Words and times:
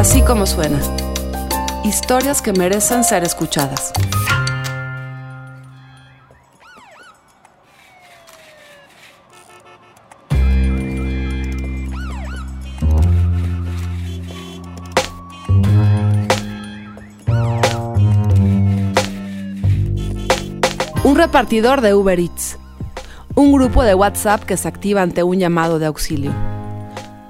Así 0.00 0.22
como 0.22 0.46
suena. 0.46 0.80
Historias 1.84 2.40
que 2.40 2.54
merecen 2.54 3.04
ser 3.04 3.22
escuchadas. 3.22 3.92
Un 21.04 21.14
repartidor 21.14 21.82
de 21.82 21.92
Uber 21.92 22.18
Eats. 22.18 22.58
Un 23.34 23.52
grupo 23.52 23.82
de 23.82 23.94
WhatsApp 23.94 24.44
que 24.44 24.56
se 24.56 24.66
activa 24.66 25.02
ante 25.02 25.22
un 25.22 25.38
llamado 25.38 25.78
de 25.78 25.84
auxilio. 25.84 26.32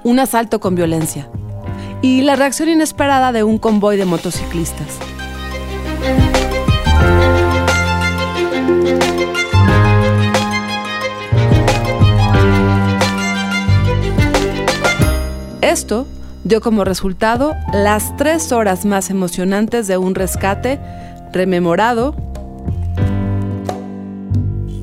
Un 0.05 0.19
asalto 0.21 0.61
con 0.61 0.75
violencia. 0.75 1.29
Y 2.01 2.21
la 2.21 2.35
reacción 2.35 2.69
inesperada 2.69 3.31
de 3.31 3.43
un 3.43 3.57
convoy 3.57 3.95
de 3.97 4.05
motociclistas. 4.05 4.97
Esto 15.61 16.07
dio 16.43 16.59
como 16.59 16.83
resultado 16.83 17.55
las 17.71 18.17
tres 18.17 18.51
horas 18.51 18.83
más 18.83 19.09
emocionantes 19.09 19.87
de 19.87 19.97
un 19.97 20.15
rescate 20.15 20.79
rememorado, 21.31 22.15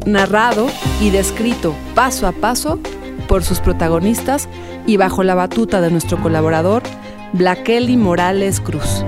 narrado 0.07 0.69
y 1.01 1.11
descrito 1.11 1.75
paso 1.95 2.27
a 2.27 2.33
paso 2.33 2.79
por 3.27 3.45
sus 3.45 3.61
protagonistas 3.61 4.49
y 4.87 4.97
bajo 4.97 5.23
la 5.23 5.35
batuta 5.35 5.83
de 5.83 5.91
nuestro 5.91 6.21
colaborador, 6.23 6.83
Blaqueli 7.33 7.97
Morales 7.97 8.61
Cruz. 8.61 9.05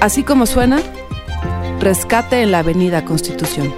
Así 0.00 0.22
como 0.22 0.46
suena, 0.46 0.80
rescate 1.80 2.42
en 2.42 2.52
la 2.52 2.60
Avenida 2.60 3.04
Constitución. 3.04 3.74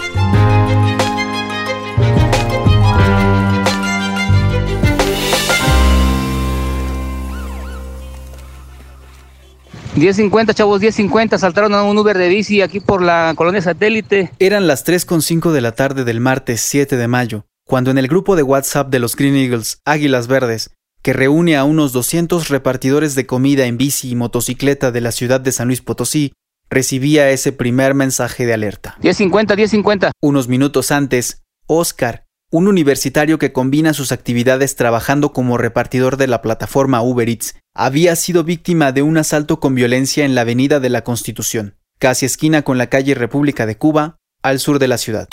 10.50, 9.96 10.52
chavos, 10.52 10.82
10.50, 10.82 11.38
saltaron 11.38 11.72
a 11.72 11.82
un 11.82 11.96
Uber 11.96 12.18
de 12.18 12.28
bici 12.28 12.60
aquí 12.60 12.80
por 12.80 13.00
la 13.00 13.32
colonia 13.34 13.62
satélite. 13.62 14.30
Eran 14.38 14.66
las 14.66 14.86
3.5 14.86 15.52
de 15.52 15.60
la 15.62 15.72
tarde 15.72 16.04
del 16.04 16.20
martes 16.20 16.60
7 16.60 16.98
de 16.98 17.08
mayo, 17.08 17.46
cuando 17.66 17.90
en 17.90 17.98
el 17.98 18.06
grupo 18.06 18.36
de 18.36 18.44
WhatsApp 18.44 18.90
de 18.90 19.00
los 19.00 19.16
Green 19.16 19.34
Eagles, 19.34 19.80
Águilas 19.84 20.28
Verdes, 20.28 20.70
que 21.02 21.12
reúne 21.12 21.56
a 21.56 21.64
unos 21.64 21.92
200 21.92 22.48
repartidores 22.48 23.14
de 23.16 23.26
comida 23.26 23.66
en 23.66 23.76
bici 23.76 24.10
y 24.10 24.14
motocicleta 24.14 24.92
de 24.92 25.00
la 25.00 25.12
ciudad 25.12 25.40
de 25.40 25.52
San 25.52 25.66
Luis 25.66 25.82
Potosí, 25.82 26.32
recibía 26.70 27.30
ese 27.30 27.52
primer 27.52 27.94
mensaje 27.94 28.46
de 28.46 28.54
alerta. 28.54 28.96
10.50, 29.02 29.56
10.50. 29.56 30.10
Unos 30.20 30.48
minutos 30.48 30.92
antes, 30.92 31.42
Oscar, 31.66 32.24
un 32.52 32.68
universitario 32.68 33.38
que 33.38 33.52
combina 33.52 33.92
sus 33.94 34.12
actividades 34.12 34.76
trabajando 34.76 35.32
como 35.32 35.58
repartidor 35.58 36.16
de 36.16 36.28
la 36.28 36.42
plataforma 36.42 37.02
Uber 37.02 37.28
Eats, 37.28 37.56
había 37.74 38.14
sido 38.14 38.44
víctima 38.44 38.92
de 38.92 39.02
un 39.02 39.18
asalto 39.18 39.58
con 39.58 39.74
violencia 39.74 40.24
en 40.24 40.36
la 40.36 40.42
Avenida 40.42 40.78
de 40.78 40.90
la 40.90 41.02
Constitución, 41.02 41.74
casi 41.98 42.26
esquina 42.26 42.62
con 42.62 42.78
la 42.78 42.86
calle 42.86 43.14
República 43.14 43.66
de 43.66 43.76
Cuba, 43.76 44.18
al 44.42 44.60
sur 44.60 44.78
de 44.78 44.88
la 44.88 44.98
ciudad. 44.98 45.28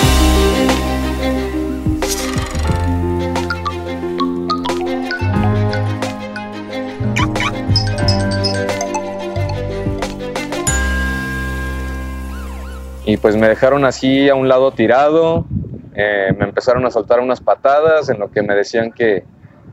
Y 13.13 13.17
pues 13.17 13.35
me 13.35 13.47
dejaron 13.47 13.85
así 13.85 14.27
a 14.27 14.33
un 14.33 14.47
lado 14.47 14.71
tirado, 14.71 15.45
eh, 15.93 16.33
me 16.35 16.45
empezaron 16.45 16.83
a 16.87 16.89
soltar 16.89 17.19
unas 17.19 17.41
patadas 17.41 18.09
en 18.09 18.17
lo 18.17 18.31
que 18.31 18.41
me 18.41 18.55
decían 18.55 18.91
que, 18.91 19.23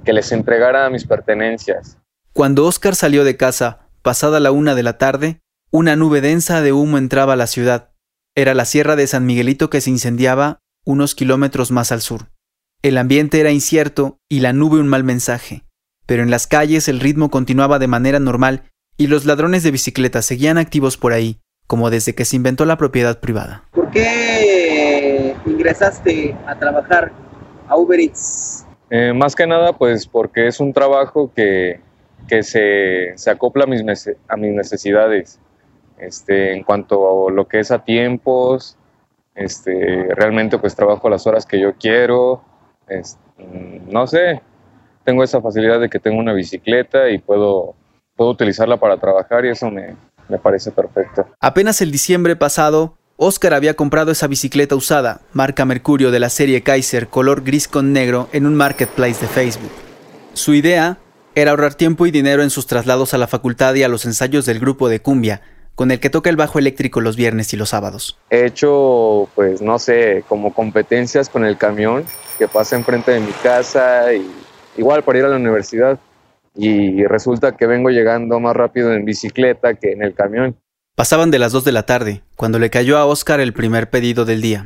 que 0.05 0.13
les 0.13 0.31
entregara 0.33 0.91
mis 0.91 1.07
pertenencias. 1.07 1.97
Cuando 2.35 2.67
Oscar 2.67 2.95
salió 2.95 3.25
de 3.25 3.39
casa, 3.39 3.89
pasada 4.03 4.41
la 4.41 4.53
una 4.53 4.75
de 4.75 4.83
la 4.83 4.99
tarde, 4.99 5.41
una 5.71 5.97
nube 5.97 6.21
densa 6.21 6.61
de 6.61 6.75
humo 6.75 6.99
entraba 6.99 7.33
a 7.33 7.37
la 7.37 7.47
ciudad. 7.47 7.93
Era 8.35 8.53
la 8.53 8.67
sierra 8.67 8.95
de 8.95 9.07
San 9.07 9.25
Miguelito 9.25 9.71
que 9.71 9.81
se 9.81 9.89
incendiaba 9.89 10.59
unos 10.85 11.15
kilómetros 11.15 11.71
más 11.71 11.93
al 11.93 12.03
sur. 12.03 12.29
El 12.83 12.99
ambiente 12.99 13.41
era 13.41 13.53
incierto 13.53 14.19
y 14.29 14.41
la 14.41 14.53
nube 14.53 14.81
un 14.81 14.89
mal 14.89 15.03
mensaje, 15.03 15.65
pero 16.05 16.23
en 16.23 16.31
las 16.31 16.47
calles 16.47 16.89
el 16.89 17.01
ritmo 17.01 17.31
continuaba 17.31 17.79
de 17.79 17.87
manera 17.87 18.21
normal 18.21 18.65
y 18.99 19.07
los 19.07 19.25
ladrones 19.25 19.63
de 19.63 19.71
bicicletas 19.71 20.27
seguían 20.27 20.59
activos 20.59 20.99
por 20.99 21.15
ahí, 21.15 21.41
como 21.71 21.89
desde 21.89 22.17
que 22.17 22.25
se 22.25 22.35
inventó 22.35 22.65
la 22.65 22.77
propiedad 22.77 23.21
privada. 23.21 23.63
¿Por 23.71 23.93
qué 23.93 25.37
ingresaste 25.47 26.37
a 26.45 26.59
trabajar 26.59 27.13
a 27.69 27.77
Uber 27.77 28.01
Eats? 28.01 28.67
Eh, 28.91 29.13
más 29.13 29.37
que 29.37 29.47
nada, 29.47 29.73
pues 29.73 30.05
porque 30.05 30.49
es 30.49 30.59
un 30.59 30.73
trabajo 30.73 31.31
que, 31.33 31.79
que 32.27 32.43
se, 32.43 33.13
se, 33.15 33.31
acopla 33.31 33.63
a 33.63 33.67
mis, 33.69 33.85
a 34.27 34.37
mis 34.37 34.53
necesidades. 34.53 35.39
Este, 35.97 36.55
en 36.55 36.65
cuanto 36.65 37.29
a 37.29 37.31
lo 37.31 37.47
que 37.47 37.61
es 37.61 37.71
a 37.71 37.85
tiempos, 37.85 38.77
este, 39.37 40.09
realmente 40.17 40.59
pues 40.59 40.75
trabajo 40.75 41.09
las 41.09 41.25
horas 41.29 41.47
que 41.47 41.61
yo 41.61 41.75
quiero, 41.75 42.43
no 43.87 44.09
sé, 44.09 44.43
tengo 45.05 45.23
esa 45.23 45.41
facilidad 45.41 45.79
de 45.79 45.89
que 45.89 46.01
tengo 46.01 46.19
una 46.19 46.33
bicicleta 46.33 47.11
y 47.11 47.19
puedo, 47.19 47.77
puedo 48.17 48.31
utilizarla 48.31 48.77
para 48.79 48.97
trabajar 48.97 49.45
y 49.45 49.51
eso 49.51 49.71
me, 49.71 49.95
me 50.31 50.39
parece 50.39 50.71
perfecto. 50.71 51.27
Apenas 51.41 51.81
el 51.81 51.91
diciembre 51.91 52.37
pasado, 52.37 52.97
Oscar 53.17 53.53
había 53.53 53.75
comprado 53.75 54.13
esa 54.13 54.29
bicicleta 54.29 54.77
usada, 54.77 55.21
marca 55.33 55.65
Mercurio 55.65 56.11
de 56.11 56.21
la 56.21 56.31
serie 56.31 56.63
Kaiser, 56.63 57.09
color 57.09 57.43
gris 57.43 57.69
con 57.69 57.93
negro, 57.93 58.29
en 58.33 58.47
un 58.47 58.55
marketplace 58.55 59.21
de 59.21 59.29
Facebook. 59.29 59.73
Su 60.33 60.55
idea 60.55 60.99
era 61.35 61.51
ahorrar 61.51 61.75
tiempo 61.75 62.07
y 62.07 62.11
dinero 62.11 62.43
en 62.43 62.51
sus 62.51 62.67
traslados 62.67 63.13
a 63.13 63.19
la 63.19 63.27
facultad 63.27 63.75
y 63.75 63.83
a 63.83 63.89
los 63.89 64.07
ensayos 64.07 64.47
del 64.47 64.59
grupo 64.59 64.89
de 64.89 65.01
cumbia, 65.01 65.43
con 65.75 65.91
el 65.91 66.01
que 66.01 66.11
toca 66.11 66.31
el 66.31 66.37
bajo 66.37 66.59
eléctrico 66.59 67.01
los 67.01 67.17
viernes 67.17 67.53
y 67.53 67.57
los 67.57 67.71
sábados. 67.71 68.19
He 68.31 68.47
hecho, 68.47 69.29
pues 69.35 69.61
no 69.61 69.79
sé, 69.79 70.25
como 70.29 70.55
competencias 70.55 71.29
con 71.29 71.45
el 71.45 71.57
camión 71.57 72.05
que 72.39 72.49
pasa 72.49 72.77
enfrente 72.77 73.13
de 73.13 73.21
mi 73.21 73.33
casa 73.43 74.13
y 74.13 74.31
igual 74.77 75.03
para 75.03 75.19
ir 75.19 75.25
a 75.25 75.29
la 75.29 75.37
universidad 75.37 75.99
y 76.55 77.05
resulta 77.05 77.57
que 77.57 77.67
vengo 77.67 77.91
llegando 77.91 78.41
más 78.41 78.55
rápido 78.55 78.93
en 78.93 79.05
bicicleta 79.05 79.75
que 79.75 79.93
en 79.93 80.03
el 80.03 80.15
camión. 80.15 80.57
Pasaban 80.97 81.31
de 81.31 81.39
las 81.39 81.53
2 81.53 81.65
de 81.65 81.73
la 81.73 81.85
tarde, 81.85 82.23
cuando 82.37 82.59
le 82.59 82.69
cayó 82.69 82.99
a 82.99 83.07
Oscar 83.07 83.41
el 83.41 83.55
primer 83.55 83.89
pedido 83.89 84.25
del 84.25 84.43
día. 84.43 84.65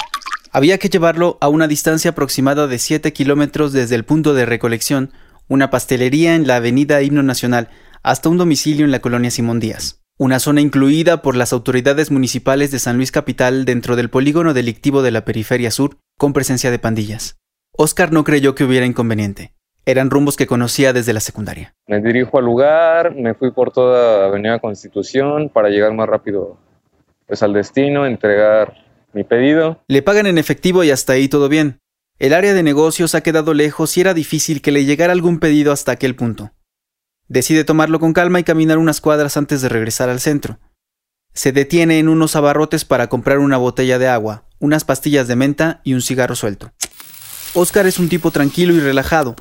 Había 0.50 0.78
que 0.78 0.88
llevarlo 0.88 1.38
a 1.40 1.48
una 1.48 1.68
distancia 1.68 2.12
aproximada 2.12 2.66
de 2.66 2.78
7 2.78 3.12
kilómetros 3.12 3.72
desde 3.72 3.94
el 3.94 4.04
punto 4.04 4.34
de 4.34 4.46
recolección, 4.46 5.12
una 5.48 5.70
pastelería 5.70 6.34
en 6.34 6.46
la 6.46 6.56
avenida 6.56 7.02
Himno 7.02 7.22
Nacional, 7.22 7.68
hasta 8.02 8.28
un 8.28 8.38
domicilio 8.38 8.84
en 8.84 8.90
la 8.90 9.00
colonia 9.00 9.30
Simón 9.30 9.60
Díaz. 9.60 10.00
Una 10.18 10.38
zona 10.38 10.60
incluida 10.60 11.22
por 11.22 11.36
las 11.36 11.52
autoridades 11.52 12.10
municipales 12.10 12.70
de 12.70 12.78
San 12.78 12.96
Luis 12.96 13.10
Capital 13.10 13.64
dentro 13.64 13.96
del 13.96 14.10
polígono 14.10 14.54
delictivo 14.54 15.02
de 15.02 15.10
la 15.10 15.24
periferia 15.24 15.70
sur, 15.70 15.98
con 16.18 16.32
presencia 16.32 16.70
de 16.70 16.78
pandillas. 16.78 17.36
Oscar 17.76 18.12
no 18.12 18.22
creyó 18.22 18.54
que 18.54 18.64
hubiera 18.64 18.86
inconveniente. 18.86 19.53
Eran 19.86 20.10
rumbos 20.10 20.36
que 20.36 20.46
conocía 20.46 20.92
desde 20.92 21.12
la 21.12 21.20
secundaria. 21.20 21.74
Me 21.86 22.00
dirijo 22.00 22.38
al 22.38 22.44
lugar, 22.44 23.14
me 23.14 23.34
fui 23.34 23.50
por 23.50 23.70
toda 23.70 24.26
Avenida 24.26 24.58
Constitución 24.58 25.50
para 25.50 25.68
llegar 25.68 25.92
más 25.92 26.08
rápido 26.08 26.56
pues, 27.26 27.42
al 27.42 27.52
destino, 27.52 28.06
entregar 28.06 28.74
mi 29.12 29.24
pedido. 29.24 29.82
Le 29.88 30.02
pagan 30.02 30.26
en 30.26 30.38
efectivo 30.38 30.84
y 30.84 30.90
hasta 30.90 31.12
ahí 31.12 31.28
todo 31.28 31.48
bien. 31.48 31.80
El 32.18 32.32
área 32.32 32.54
de 32.54 32.62
negocios 32.62 33.14
ha 33.14 33.22
quedado 33.22 33.54
lejos 33.54 33.96
y 33.96 34.00
era 34.00 34.14
difícil 34.14 34.62
que 34.62 34.72
le 34.72 34.84
llegara 34.84 35.12
algún 35.12 35.38
pedido 35.38 35.72
hasta 35.72 35.92
aquel 35.92 36.14
punto. 36.14 36.52
Decide 37.28 37.64
tomarlo 37.64 38.00
con 38.00 38.12
calma 38.12 38.40
y 38.40 38.44
caminar 38.44 38.78
unas 38.78 39.00
cuadras 39.00 39.37
antes 39.37 39.62
de 39.62 39.69
regresar 39.69 40.08
al 40.08 40.20
centro. 40.20 40.58
Se 41.32 41.52
detiene 41.52 41.98
en 41.98 42.08
unos 42.08 42.37
abarrotes 42.37 42.84
para 42.84 43.08
comprar 43.08 43.38
una 43.38 43.56
botella 43.56 43.98
de 43.98 44.08
agua, 44.08 44.44
unas 44.60 44.84
pastillas 44.84 45.26
de 45.26 45.37
menta 45.37 45.80
y 45.82 45.94
un 45.94 46.02
cigarro 46.02 46.37
suelto. 46.37 46.72
Oscar 47.54 47.87
es 47.87 47.98
un 47.98 48.08
tipo 48.08 48.30
tranquilo 48.30 48.72
y 48.75 48.80
relajado, 48.80 49.34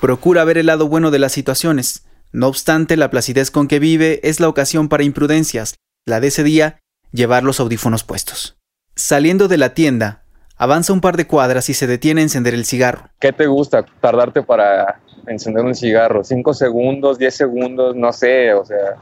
Procura 0.00 0.44
ver 0.44 0.56
el 0.56 0.66
lado 0.66 0.88
bueno 0.88 1.10
de 1.10 1.18
las 1.18 1.32
situaciones. 1.32 2.06
No 2.32 2.46
obstante, 2.46 2.96
la 2.96 3.10
placidez 3.10 3.50
con 3.50 3.68
que 3.68 3.78
vive 3.78 4.20
es 4.22 4.40
la 4.40 4.48
ocasión 4.48 4.88
para 4.88 5.02
imprudencias. 5.02 5.74
La 6.06 6.20
de 6.20 6.28
ese 6.28 6.42
día, 6.42 6.80
llevar 7.12 7.42
los 7.42 7.60
audífonos 7.60 8.02
puestos. 8.02 8.56
Saliendo 8.96 9.46
de 9.46 9.58
la 9.58 9.74
tienda, 9.74 10.22
avanza 10.56 10.94
un 10.94 11.02
par 11.02 11.18
de 11.18 11.26
cuadras 11.26 11.68
y 11.68 11.74
se 11.74 11.86
detiene 11.86 12.22
a 12.22 12.24
encender 12.24 12.54
el 12.54 12.64
cigarro. 12.64 13.10
¿Qué 13.20 13.32
te 13.32 13.46
gusta 13.46 13.84
tardarte 14.00 14.42
para 14.42 15.00
encender 15.26 15.66
un 15.66 15.74
cigarro? 15.74 16.24
¿Cinco 16.24 16.54
segundos, 16.54 17.18
diez 17.18 17.34
segundos? 17.34 17.94
No 17.94 18.10
sé, 18.14 18.54
o 18.54 18.64
sea, 18.64 18.96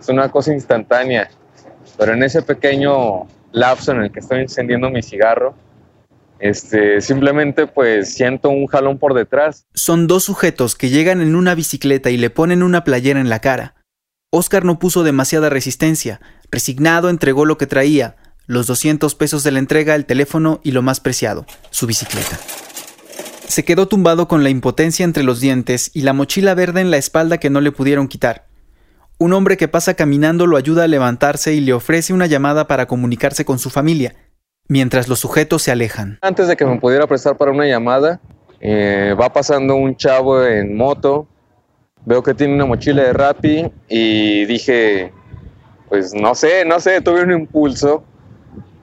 es 0.00 0.08
una 0.08 0.30
cosa 0.30 0.52
instantánea. 0.52 1.30
Pero 1.98 2.12
en 2.12 2.22
ese 2.22 2.42
pequeño 2.42 3.26
lapso 3.50 3.90
en 3.90 4.02
el 4.02 4.12
que 4.12 4.20
estoy 4.20 4.42
encendiendo 4.42 4.88
mi 4.88 5.02
cigarro, 5.02 5.56
este, 6.44 7.00
simplemente 7.00 7.66
pues 7.66 8.12
siento 8.12 8.50
un 8.50 8.66
jalón 8.66 8.98
por 8.98 9.14
detrás. 9.14 9.64
Son 9.72 10.06
dos 10.06 10.24
sujetos 10.24 10.74
que 10.74 10.90
llegan 10.90 11.22
en 11.22 11.36
una 11.36 11.54
bicicleta 11.54 12.10
y 12.10 12.18
le 12.18 12.28
ponen 12.28 12.62
una 12.62 12.84
playera 12.84 13.18
en 13.18 13.30
la 13.30 13.38
cara. 13.38 13.76
Oscar 14.30 14.62
no 14.62 14.78
puso 14.78 15.04
demasiada 15.04 15.48
resistencia, 15.48 16.20
resignado 16.50 17.08
entregó 17.08 17.46
lo 17.46 17.56
que 17.56 17.66
traía, 17.66 18.16
los 18.46 18.66
200 18.66 19.14
pesos 19.14 19.42
de 19.42 19.52
la 19.52 19.58
entrega, 19.58 19.94
el 19.94 20.04
teléfono 20.04 20.60
y 20.62 20.72
lo 20.72 20.82
más 20.82 21.00
preciado, 21.00 21.46
su 21.70 21.86
bicicleta. 21.86 22.38
Se 23.48 23.64
quedó 23.64 23.88
tumbado 23.88 24.28
con 24.28 24.42
la 24.42 24.50
impotencia 24.50 25.04
entre 25.04 25.22
los 25.22 25.40
dientes 25.40 25.92
y 25.94 26.02
la 26.02 26.12
mochila 26.12 26.54
verde 26.54 26.82
en 26.82 26.90
la 26.90 26.98
espalda 26.98 27.38
que 27.38 27.48
no 27.48 27.62
le 27.62 27.72
pudieron 27.72 28.06
quitar. 28.06 28.48
Un 29.16 29.32
hombre 29.32 29.56
que 29.56 29.68
pasa 29.68 29.94
caminando 29.94 30.46
lo 30.46 30.58
ayuda 30.58 30.84
a 30.84 30.88
levantarse 30.88 31.54
y 31.54 31.60
le 31.60 31.72
ofrece 31.72 32.12
una 32.12 32.26
llamada 32.26 32.66
para 32.66 32.84
comunicarse 32.86 33.46
con 33.46 33.58
su 33.58 33.70
familia, 33.70 34.14
mientras 34.68 35.08
los 35.08 35.20
sujetos 35.20 35.62
se 35.62 35.70
alejan. 35.70 36.18
Antes 36.22 36.48
de 36.48 36.56
que 36.56 36.64
me 36.64 36.78
pudiera 36.78 37.06
prestar 37.06 37.36
para 37.36 37.50
una 37.50 37.66
llamada, 37.66 38.20
eh, 38.60 39.14
va 39.20 39.32
pasando 39.32 39.74
un 39.76 39.96
chavo 39.96 40.44
en 40.44 40.76
moto, 40.76 41.28
veo 42.04 42.22
que 42.22 42.34
tiene 42.34 42.54
una 42.54 42.66
mochila 42.66 43.02
de 43.02 43.12
Rappi 43.12 43.70
y 43.88 44.44
dije, 44.46 45.12
pues 45.88 46.14
no 46.14 46.34
sé, 46.34 46.64
no 46.64 46.80
sé, 46.80 47.00
tuve 47.00 47.22
un 47.22 47.32
impulso 47.32 48.04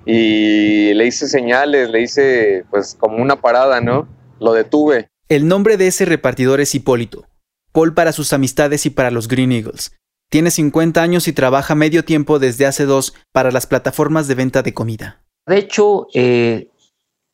y 0.06 0.94
le 0.94 1.06
hice 1.06 1.28
señales, 1.28 1.90
le 1.90 2.02
hice 2.02 2.66
pues 2.70 2.96
como 3.00 3.18
una 3.18 3.42
parada, 3.42 3.82
¿no? 3.82 4.08
Lo 4.40 4.54
detuve. 4.54 5.08
El 5.30 5.48
nombre 5.48 5.78
de 5.78 5.88
ese 5.88 6.06
repartidor 6.06 6.60
es 6.62 6.76
Hipólito, 6.76 7.28
Paul 7.72 7.94
para 7.94 8.12
sus 8.12 8.34
amistades 8.34 8.86
y 8.86 8.90
para 8.90 9.12
los 9.12 9.28
Green 9.28 9.52
Eagles. 9.52 9.94
Tiene 10.30 10.52
50 10.52 11.02
años 11.02 11.28
y 11.28 11.34
trabaja 11.34 11.76
medio 11.76 12.06
tiempo 12.06 12.40
desde 12.40 12.66
hace 12.66 12.86
dos 12.86 13.14
para 13.32 13.52
las 13.52 13.68
plataformas 13.68 14.28
de 14.28 14.36
venta 14.36 14.62
de 14.64 14.74
comida. 14.74 15.22
De 15.52 15.58
hecho, 15.58 16.08
eh, 16.14 16.70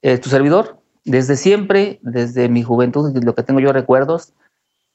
eh, 0.01 0.17
tu 0.17 0.29
servidor, 0.29 0.81
desde 1.05 1.35
siempre, 1.35 1.99
desde 2.01 2.49
mi 2.49 2.63
juventud, 2.63 3.15
lo 3.23 3.35
que 3.35 3.43
tengo 3.43 3.59
yo 3.59 3.71
recuerdos, 3.71 4.33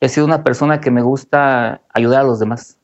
he 0.00 0.08
sido 0.08 0.26
una 0.26 0.42
persona 0.42 0.80
que 0.80 0.90
me 0.90 1.02
gusta 1.02 1.82
ayudar 1.94 2.22
a 2.22 2.24
los 2.24 2.40
demás. 2.40 2.80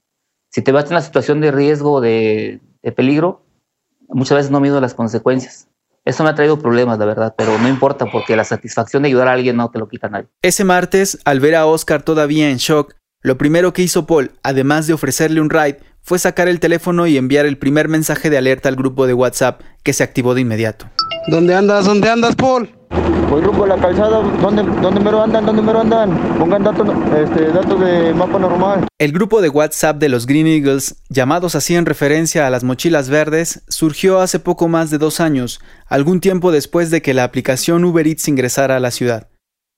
Si 0.49 0.63
te 0.63 0.71
vas 0.71 0.85
en 0.85 0.93
una 0.93 1.01
situación 1.01 1.41
de 1.41 1.51
riesgo, 1.51 2.01
de, 2.01 2.61
de 2.85 2.93
peligro, 2.93 3.43
muchas 4.07 4.37
veces 4.37 4.53
no 4.53 4.61
mido 4.61 4.81
las 4.81 4.95
consecuencias. 4.95 5.67
Eso 6.05 6.23
me 6.23 6.31
ha 6.31 6.37
traído 6.37 6.61
problemas, 6.61 7.01
la 7.01 7.07
verdad, 7.07 7.35
pero 7.37 7.59
no 7.59 7.69
importa 7.69 8.07
porque 8.07 8.37
la 8.37 8.45
satisfacción 8.45 9.03
de 9.03 9.09
ayudar 9.09 9.27
a 9.27 9.33
alguien 9.33 9.57
no 9.57 9.73
te 9.73 9.81
lo 9.81 9.89
quita 9.89 10.09
nadie. 10.09 10.29
Ese 10.43 10.63
martes, 10.63 11.19
al 11.25 11.41
ver 11.41 11.57
a 11.57 11.67
Oscar 11.67 12.05
todavía 12.05 12.49
en 12.49 12.59
shock, 12.59 12.95
lo 13.23 13.37
primero 13.39 13.73
que 13.73 13.83
hizo 13.83 14.07
Paul, 14.07 14.31
además 14.45 14.87
de 14.87 14.93
ofrecerle 14.93 15.41
un 15.41 15.51
ride, 15.51 15.81
fue 16.03 16.19
sacar 16.19 16.49
el 16.49 16.61
teléfono 16.61 17.07
y 17.07 17.17
enviar 17.17 17.47
el 17.47 17.59
primer 17.59 17.89
mensaje 17.89 18.31
de 18.31 18.39
alerta 18.39 18.69
al 18.69 18.77
grupo 18.77 19.07
de 19.07 19.15
WhatsApp, 19.15 19.63
que 19.83 19.93
se 19.93 20.03
activó 20.03 20.35
de 20.35 20.41
inmediato. 20.41 20.89
¿Dónde 21.29 21.55
andas? 21.55 21.85
¿Dónde 21.85 22.09
andas, 22.09 22.35
Paul? 22.37 22.71
Voy 23.29 23.43
rumbo 23.43 23.65
a 23.65 23.69
la 23.69 23.77
calzada. 23.77 24.23
¿Dónde, 24.41 24.63
dónde 24.81 25.01
me 25.01 25.11
lo 25.11 25.23
andan? 25.23 25.45
¿Dónde 25.45 25.61
me 25.61 25.73
lo 25.73 25.81
andan? 25.81 26.39
Pongan 26.39 26.65
datos, 26.65 26.89
este, 27.15 27.49
datos 27.49 27.79
de 27.81 28.15
mapa 28.15 28.39
normal. 28.39 28.87
El 28.99 29.13
grupo 29.13 29.43
de 29.43 29.51
WhatsApp 29.51 29.99
de 29.99 30.09
los 30.09 30.27
Green 30.27 30.47
Eagles, 30.47 31.03
llamados 31.11 31.55
así 31.55 31.75
en 31.75 31.85
referencia 31.85 32.47
a 32.47 32.51
las 32.51 32.65
mochilas 32.65 33.11
verdes, 33.11 33.63
surgió 33.69 34.21
hace 34.21 34.39
poco 34.39 34.69
más 34.69 34.91
de 34.91 34.97
dos 34.97 35.21
años, 35.21 35.61
algún 35.87 36.21
tiempo 36.21 36.53
después 36.53 36.91
de 36.91 37.03
que 37.03 37.13
la 37.13 37.25
aplicación 37.25 37.85
Uber 37.85 38.07
Eats 38.07 38.29
ingresara 38.29 38.77
a 38.77 38.81
la 38.81 38.91
ciudad. 38.91 39.29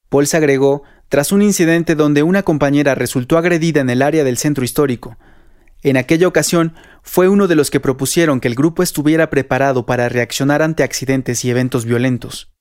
Paul 0.08 0.26
se 0.28 0.36
agregó 0.36 0.84
tras 1.08 1.32
un 1.32 1.42
incidente 1.42 1.96
donde 1.96 2.22
una 2.22 2.44
compañera 2.44 2.94
resultó 2.94 3.36
agredida 3.36 3.80
en 3.80 3.90
el 3.90 4.02
área 4.02 4.22
del 4.22 4.38
centro 4.38 4.64
histórico. 4.64 5.16
En 5.82 5.96
aquella 5.96 6.28
ocasión 6.28 6.74
fue 7.02 7.28
uno 7.28 7.48
de 7.48 7.54
los 7.54 7.70
que 7.70 7.80
propusieron 7.80 8.40
que 8.40 8.48
el 8.48 8.54
grupo 8.54 8.82
estuviera 8.82 9.30
preparado 9.30 9.86
para 9.86 10.08
reaccionar 10.08 10.62
ante 10.62 10.82
accidentes 10.82 11.44
y 11.44 11.50
eventos 11.50 11.84
violentos. 11.84 12.52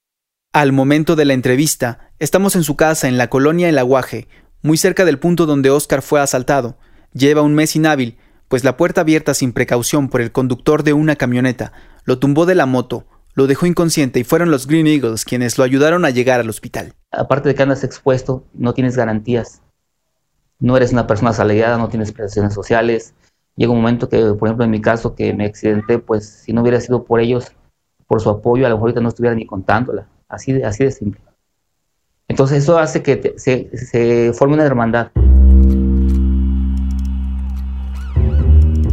Al 0.53 0.71
momento 0.71 1.15
de 1.15 1.25
la 1.25 1.33
entrevista, 1.33 2.11
estamos 2.17 2.55
en 2.55 2.63
su 2.63 2.75
casa 2.75 3.07
en 3.07 3.17
la 3.17 3.29
colonia 3.29 3.69
El 3.69 3.77
Aguaje, 3.77 4.27
muy 4.61 4.77
cerca 4.77 5.05
del 5.05 5.19
punto 5.19 5.45
donde 5.45 5.69
Oscar 5.69 6.01
fue 6.01 6.21
asaltado. 6.21 6.77
Lleva 7.13 7.41
un 7.41 7.55
mes 7.55 7.75
inhábil, 7.75 8.17
pues 8.47 8.63
la 8.63 8.77
puerta 8.77 9.01
abierta 9.01 9.33
sin 9.33 9.53
precaución 9.53 10.09
por 10.09 10.21
el 10.21 10.31
conductor 10.31 10.83
de 10.83 10.93
una 10.93 11.15
camioneta 11.15 11.71
lo 12.09 12.17
tumbó 12.17 12.47
de 12.47 12.55
la 12.55 12.65
moto, 12.65 13.05
lo 13.35 13.45
dejó 13.45 13.67
inconsciente 13.67 14.19
y 14.19 14.23
fueron 14.23 14.49
los 14.49 14.65
Green 14.65 14.87
Eagles 14.87 15.25
quienes 15.25 15.59
lo 15.59 15.63
ayudaron 15.63 16.05
a 16.05 16.09
llegar 16.09 16.39
al 16.39 16.49
hospital. 16.49 16.95
Aparte 17.11 17.49
de 17.49 17.53
que 17.53 17.61
andas 17.61 17.83
expuesto, 17.83 18.47
no 18.55 18.73
tienes 18.73 18.97
garantías. 18.97 19.61
No 20.61 20.75
eres 20.75 20.91
una 20.91 21.07
persona 21.07 21.29
asalariada, 21.29 21.77
no 21.77 21.87
tienes 21.87 22.11
prestaciones 22.11 22.53
sociales. 22.53 23.13
Llega 23.55 23.71
un 23.71 23.77
momento 23.77 24.09
que, 24.09 24.17
por 24.33 24.49
ejemplo, 24.49 24.65
en 24.65 24.71
mi 24.71 24.81
caso, 24.81 25.15
que 25.15 25.33
me 25.33 25.45
accidenté, 25.45 25.99
pues 25.99 26.27
si 26.27 26.51
no 26.51 26.61
hubiera 26.61 26.81
sido 26.81 27.05
por 27.05 27.21
ellos, 27.21 27.53
por 28.07 28.19
su 28.21 28.29
apoyo, 28.29 28.65
a 28.65 28.69
lo 28.69 28.75
mejor 28.75 28.89
ahorita 28.89 29.01
no 29.01 29.09
estuviera 29.09 29.35
ni 29.35 29.45
contándola. 29.45 30.07
Así 30.27 30.51
de, 30.51 30.65
así 30.65 30.83
de 30.83 30.91
simple. 30.91 31.21
Entonces 32.27 32.63
eso 32.63 32.77
hace 32.77 33.01
que 33.01 33.15
te, 33.15 33.39
se, 33.39 33.69
se 33.77 34.33
forme 34.33 34.55
una 34.55 34.65
hermandad. 34.65 35.11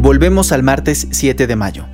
Volvemos 0.01 0.53
al 0.53 0.63
martes 0.63 1.09
7 1.11 1.49
de 1.49 1.57
mayo. 1.57 1.85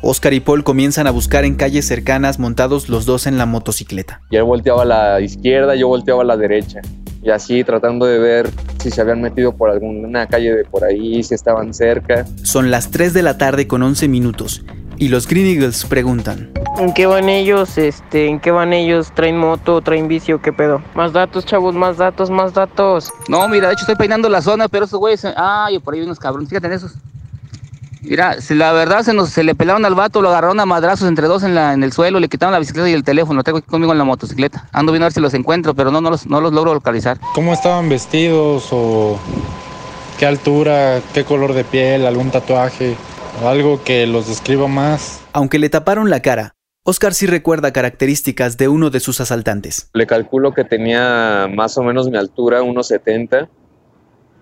Oscar 0.00 0.32
y 0.32 0.40
Paul 0.40 0.64
comienzan 0.64 1.06
a 1.06 1.10
buscar 1.10 1.44
en 1.44 1.54
calles 1.54 1.86
cercanas 1.86 2.38
montados 2.38 2.88
los 2.88 3.04
dos 3.04 3.26
en 3.26 3.36
la 3.36 3.44
motocicleta. 3.44 4.22
Y 4.30 4.36
él 4.36 4.44
volteaba 4.44 4.82
a 4.82 4.86
la 4.86 5.20
izquierda, 5.20 5.76
yo 5.76 5.86
volteaba 5.86 6.22
a 6.22 6.24
la 6.24 6.36
derecha. 6.36 6.80
Y 7.22 7.30
así 7.30 7.62
tratando 7.62 8.04
de 8.06 8.18
ver 8.18 8.50
si 8.78 8.90
se 8.90 9.00
habían 9.00 9.22
metido 9.22 9.52
por 9.52 9.70
alguna 9.70 10.26
calle 10.26 10.54
de 10.54 10.64
por 10.64 10.84
ahí, 10.84 11.22
si 11.22 11.34
estaban 11.34 11.72
cerca. 11.72 12.26
Son 12.42 12.70
las 12.70 12.90
3 12.90 13.14
de 13.14 13.22
la 13.22 13.38
tarde 13.38 13.68
con 13.68 13.82
11 13.82 14.08
minutos 14.08 14.64
y 15.02 15.08
los 15.08 15.26
Green 15.26 15.46
Eagles 15.46 15.84
preguntan. 15.86 16.52
¿En 16.78 16.94
qué 16.94 17.06
van 17.06 17.28
ellos? 17.28 17.76
Este, 17.76 18.28
¿En 18.28 18.38
qué 18.38 18.52
van 18.52 18.72
ellos? 18.72 19.10
¿Traen 19.12 19.36
moto? 19.36 19.80
¿Traen 19.80 20.06
vicio? 20.06 20.40
¿Qué 20.40 20.52
pedo? 20.52 20.80
Más 20.94 21.12
datos, 21.12 21.44
chavos, 21.44 21.74
más 21.74 21.96
datos, 21.96 22.30
más 22.30 22.54
datos. 22.54 23.10
No, 23.28 23.48
mira, 23.48 23.66
de 23.66 23.74
hecho 23.74 23.82
estoy 23.82 23.96
peinando 23.96 24.28
la 24.28 24.40
zona, 24.40 24.68
pero 24.68 24.84
esos 24.84 25.00
güeyes... 25.00 25.26
Ay, 25.36 25.80
por 25.80 25.94
ahí 25.94 26.00
hay 26.00 26.06
unos 26.06 26.20
cabrones, 26.20 26.48
fíjate 26.48 26.68
en 26.68 26.74
esos. 26.74 26.94
Mira, 28.02 28.40
si 28.40 28.54
la 28.54 28.72
verdad 28.72 29.02
se 29.02 29.14
nos 29.14 29.30
se 29.30 29.44
le 29.44 29.54
pelaron 29.54 29.84
al 29.84 29.94
vato, 29.94 30.22
lo 30.22 30.28
agarraron 30.28 30.58
a 30.58 30.66
madrazos 30.66 31.08
entre 31.08 31.28
dos 31.28 31.44
en, 31.44 31.54
la, 31.54 31.72
en 31.72 31.84
el 31.84 31.92
suelo, 31.92 32.18
le 32.18 32.28
quitaron 32.28 32.52
la 32.52 32.58
bicicleta 32.58 32.90
y 32.90 32.92
el 32.92 33.04
teléfono, 33.04 33.38
lo 33.38 33.44
tengo 33.44 33.58
aquí 33.58 33.68
conmigo 33.68 33.92
en 33.92 33.98
la 33.98 34.04
motocicleta. 34.04 34.68
Ando 34.72 34.90
viendo 34.92 35.04
a 35.04 35.08
ver 35.08 35.12
si 35.12 35.20
los 35.20 35.34
encuentro, 35.34 35.74
pero 35.74 35.92
no, 35.92 36.00
no, 36.00 36.10
los, 36.10 36.26
no 36.26 36.40
los 36.40 36.52
logro 36.52 36.74
localizar. 36.74 37.18
¿Cómo 37.34 37.52
estaban 37.52 37.88
vestidos 37.88 38.68
o 38.72 39.18
qué 40.18 40.26
altura, 40.26 41.00
qué 41.14 41.24
color 41.24 41.54
de 41.54 41.64
piel, 41.64 42.04
algún 42.06 42.30
tatuaje 42.30 42.96
o 43.42 43.48
algo 43.48 43.82
que 43.84 44.06
los 44.06 44.26
describa 44.26 44.66
más? 44.66 45.20
Aunque 45.32 45.60
le 45.60 45.68
taparon 45.70 46.10
la 46.10 46.20
cara, 46.20 46.56
Oscar 46.84 47.14
sí 47.14 47.26
recuerda 47.26 47.72
características 47.72 48.58
de 48.58 48.66
uno 48.66 48.90
de 48.90 48.98
sus 48.98 49.20
asaltantes. 49.20 49.88
Le 49.94 50.08
calculo 50.08 50.52
que 50.52 50.64
tenía 50.64 51.48
más 51.54 51.78
o 51.78 51.84
menos 51.84 52.10
mi 52.10 52.18
altura, 52.18 52.62
1,70. 52.62 53.48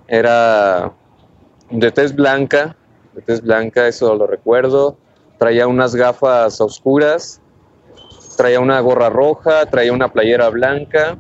Era 0.09 0.93
de 1.71 1.93
tez 1.93 2.15
blanca, 2.15 2.77
de 3.15 3.41
blanca, 3.41 3.89
eso 3.89 4.15
lo 4.15 4.27
recuerdo. 4.27 4.99
Traía 5.39 5.67
unas 5.67 5.95
gafas 5.95 6.61
oscuras, 6.61 7.41
traía 8.37 8.61
una 8.61 8.79
gorra 8.81 9.09
roja, 9.09 9.67
traía 9.67 9.93
una 9.93 10.13
playera 10.13 10.49
blanca 10.51 11.19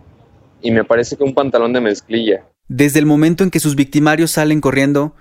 y 0.61 0.71
me 0.71 0.85
parece 0.85 1.17
que 1.17 1.25
un 1.25 1.35
pantalón 1.35 1.73
de 1.73 1.81
mezclilla. 1.81 2.45
Desde 2.69 2.99
el 2.99 3.07
momento 3.07 3.43
en 3.43 3.51
que 3.51 3.61
sus 3.61 3.75
victimarios 3.75 4.33
salen 4.33 4.61
corriendo, 4.61 5.15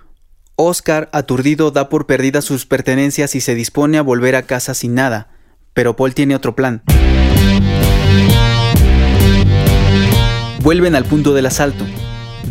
Oscar, 0.56 1.10
aturdido, 1.14 1.72
da 1.72 1.90
por 1.90 2.06
perdidas 2.06 2.44
sus 2.44 2.66
pertenencias 2.66 3.34
y 3.36 3.42
se 3.42 3.56
dispone 3.56 3.98
a 3.98 4.02
volver 4.02 4.36
a 4.36 4.44
casa 4.44 4.74
sin 4.74 4.94
nada. 4.94 5.30
Pero 5.74 5.96
Paul 5.96 6.14
tiene 6.14 6.36
otro 6.36 6.56
plan. 6.56 6.84
Vuelven 10.62 10.96
al 10.96 11.06
punto 11.06 11.34
del 11.34 11.46
asalto, 11.46 11.86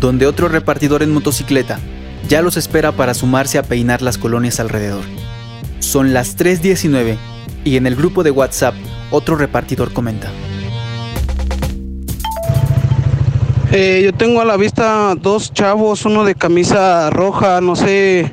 donde 0.01 0.27
otro 0.27 0.49
repartidor 0.49 1.03
en 1.03 1.13
motocicleta 1.13 1.79
ya 2.29 2.43
los 2.43 2.57
espera 2.57 2.93
para 2.93 3.15
sumarse 3.15 3.59
a 3.59 3.63
peinar 3.63 4.03
las 4.03 4.19
colonias 4.19 4.61
alrededor. 4.61 5.05
Son 5.81 6.13
las 6.13 6.37
3.19 6.37 7.17
y 7.65 7.77
en 7.77 7.87
el 7.87 7.97
grupo 7.97 8.23
de 8.23 8.31
WhatsApp 8.31 8.75
otro 9.11 9.37
repartidor 9.37 9.93
comenta. 9.93 10.31
Eh, 13.73 14.03
yo 14.05 14.13
tengo 14.15 14.41
a 14.41 14.45
la 14.45 14.57
vista 14.57 15.15
dos 15.15 15.53
chavos, 15.53 16.05
uno 16.05 16.25
de 16.25 16.35
camisa 16.35 17.11
roja, 17.11 17.61
no 17.61 17.77
sé 17.77 18.33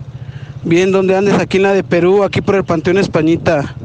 bien 0.64 0.92
dónde 0.92 1.16
andes, 1.16 1.36
aquí 1.40 1.58
en 1.58 1.64
la 1.64 1.74
de 1.74 1.84
Perú, 1.84 2.24
aquí 2.24 2.42
por 2.42 2.56
el 2.56 2.64
Panteón 2.64 2.98
Españita. 2.98 3.76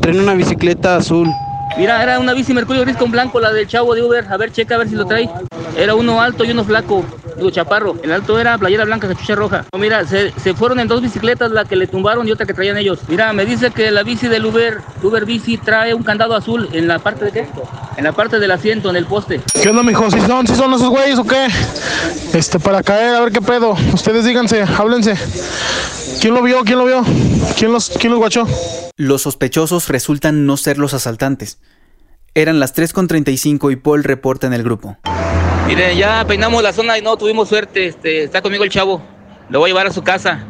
Traen 0.00 0.20
una 0.20 0.34
bicicleta 0.34 0.96
azul. 0.96 1.28
Mira, 1.76 2.02
era 2.02 2.18
una 2.18 2.32
bici 2.32 2.54
Mercurio 2.54 2.82
gris 2.82 2.96
con 2.96 3.10
blanco, 3.10 3.40
la 3.40 3.52
del 3.52 3.66
chavo 3.66 3.94
de 3.94 4.02
Uber. 4.02 4.24
A 4.30 4.36
ver, 4.36 4.52
checa 4.52 4.76
a 4.76 4.78
ver 4.78 4.88
si 4.88 4.94
lo 4.94 5.04
trae. 5.04 5.28
Era 5.76 5.94
uno 5.94 6.22
alto 6.22 6.44
y 6.44 6.50
uno 6.50 6.64
flaco, 6.64 7.04
digo 7.36 7.50
chaparro. 7.50 7.96
El 8.02 8.12
alto 8.12 8.38
era 8.38 8.58
playera 8.58 8.84
blanca, 8.84 9.08
cachucha 9.08 9.34
roja. 9.34 9.64
No, 9.72 9.78
mira, 9.78 10.06
se, 10.06 10.32
se, 10.40 10.54
fueron 10.54 10.80
en 10.80 10.88
dos 10.88 11.02
bicicletas, 11.02 11.50
la 11.50 11.64
que 11.64 11.76
le 11.76 11.86
tumbaron 11.86 12.26
y 12.26 12.32
otra 12.32 12.46
que 12.46 12.54
traían 12.54 12.76
ellos. 12.76 13.00
Mira, 13.08 13.32
me 13.32 13.44
dice 13.44 13.70
que 13.70 13.90
la 13.90 14.02
bici 14.02 14.28
del 14.28 14.44
Uber, 14.46 14.80
Uber 15.02 15.24
Bici, 15.24 15.58
trae 15.58 15.94
un 15.94 16.02
candado 16.02 16.34
azul 16.34 16.68
en 16.72 16.88
la 16.88 16.98
parte 16.98 17.26
de 17.26 17.32
qué? 17.32 17.46
En 17.96 18.04
la 18.04 18.12
parte 18.12 18.38
del 18.38 18.50
asiento, 18.50 18.90
en 18.90 18.96
el 18.96 19.06
poste. 19.06 19.40
¿Qué 19.62 19.68
onda, 19.68 19.82
mijo? 19.82 20.10
¿Si 20.10 20.20
son, 20.20 20.46
si 20.46 20.54
son 20.54 20.72
esos 20.74 20.88
güeyes 20.88 21.18
o 21.18 21.24
qué? 21.24 21.46
Este, 22.32 22.58
para 22.58 22.82
caer, 22.82 23.14
a 23.14 23.20
ver 23.20 23.32
qué 23.32 23.40
pedo. 23.40 23.76
Ustedes 23.92 24.24
díganse, 24.24 24.62
háblense. 24.62 25.14
¿Quién 26.20 26.34
lo 26.34 26.42
vio? 26.42 26.62
¿Quién 26.64 26.78
lo 26.78 26.84
vio? 26.84 27.02
¿Quién 27.58 27.72
los, 27.72 27.90
quién 27.90 28.10
los 28.12 28.18
guachó? 28.18 28.46
Los 28.96 29.22
sospechosos 29.22 29.88
resultan 29.88 30.46
no 30.46 30.56
ser 30.56 30.78
los 30.78 30.94
asaltantes. 30.94 31.58
Eran 32.34 32.60
las 32.60 32.74
3.35 32.74 33.72
y 33.72 33.76
Paul 33.76 34.04
reporta 34.04 34.46
en 34.46 34.52
el 34.52 34.62
grupo. 34.62 34.98
Miren, 35.66 35.98
ya 35.98 36.24
peinamos 36.24 36.62
la 36.62 36.72
zona 36.72 36.96
y 36.96 37.02
no 37.02 37.16
tuvimos 37.16 37.48
suerte. 37.48 37.88
Este, 37.88 38.22
está 38.22 38.40
conmigo 38.40 38.62
el 38.62 38.70
chavo. 38.70 39.02
Lo 39.48 39.58
voy 39.58 39.70
a 39.70 39.72
llevar 39.72 39.88
a 39.88 39.92
su 39.92 40.00
casa. 40.02 40.44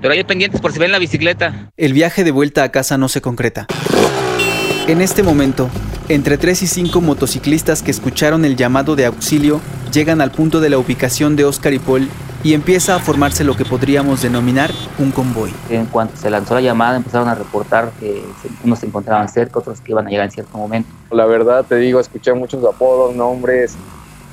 Pero 0.00 0.14
hay 0.14 0.24
pendientes 0.24 0.58
por 0.62 0.72
si 0.72 0.78
ven 0.78 0.90
la 0.90 0.98
bicicleta. 0.98 1.70
El 1.76 1.92
viaje 1.92 2.24
de 2.24 2.30
vuelta 2.30 2.62
a 2.62 2.70
casa 2.70 2.96
no 2.96 3.10
se 3.10 3.20
concreta. 3.20 3.66
En 4.86 5.02
este 5.02 5.22
momento, 5.22 5.68
entre 6.08 6.38
3 6.38 6.62
y 6.62 6.66
5 6.66 6.98
motociclistas 7.02 7.82
que 7.82 7.90
escucharon 7.90 8.46
el 8.46 8.56
llamado 8.56 8.96
de 8.96 9.04
auxilio 9.04 9.60
llegan 9.92 10.22
al 10.22 10.30
punto 10.30 10.60
de 10.60 10.70
la 10.70 10.78
ubicación 10.78 11.36
de 11.36 11.44
Oscar 11.44 11.74
y 11.74 11.78
Paul 11.78 12.08
y 12.42 12.54
empieza 12.54 12.96
a 12.96 13.00
formarse 13.00 13.44
lo 13.44 13.56
que 13.56 13.66
podríamos 13.66 14.22
denominar 14.22 14.70
un 14.98 15.10
convoy. 15.10 15.52
En 15.68 15.84
cuanto 15.86 16.16
se 16.16 16.30
lanzó 16.30 16.54
la 16.54 16.62
llamada 16.62 16.96
empezaron 16.96 17.28
a 17.28 17.34
reportar 17.34 17.90
que 18.00 18.22
unos 18.62 18.78
se 18.78 18.86
encontraban 18.86 19.28
cerca, 19.28 19.58
otros 19.58 19.80
que 19.82 19.92
iban 19.92 20.06
a 20.06 20.10
llegar 20.10 20.26
en 20.26 20.32
cierto 20.32 20.56
momento. 20.56 20.88
La 21.10 21.26
verdad 21.26 21.64
te 21.66 21.76
digo, 21.76 22.00
escuché 22.00 22.32
muchos 22.32 22.64
apodos, 22.64 23.14
nombres, 23.14 23.76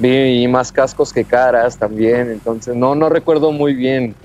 vi 0.01 0.47
más 0.47 0.71
cascos 0.71 1.13
que 1.13 1.23
caras 1.23 1.77
también, 1.77 2.31
entonces 2.31 2.75
no, 2.75 2.95
no 2.95 3.09
recuerdo 3.09 3.51
muy 3.51 3.73
bien 3.73 4.15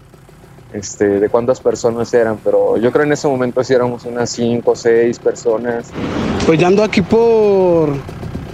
este, 0.73 1.21
de 1.21 1.29
cuántas 1.29 1.61
personas 1.61 2.13
eran, 2.15 2.39
pero 2.43 2.77
yo 2.79 2.91
creo 2.91 3.05
en 3.05 3.13
ese 3.13 3.29
momento 3.29 3.63
sí 3.63 3.75
éramos 3.75 4.05
unas 4.05 4.31
5 4.31 4.71
o 4.71 4.75
6 4.75 5.19
personas. 5.19 5.87
Pues 6.47 6.59
ya 6.59 6.67
ando 6.69 6.83
aquí 6.83 7.03
por, 7.03 7.91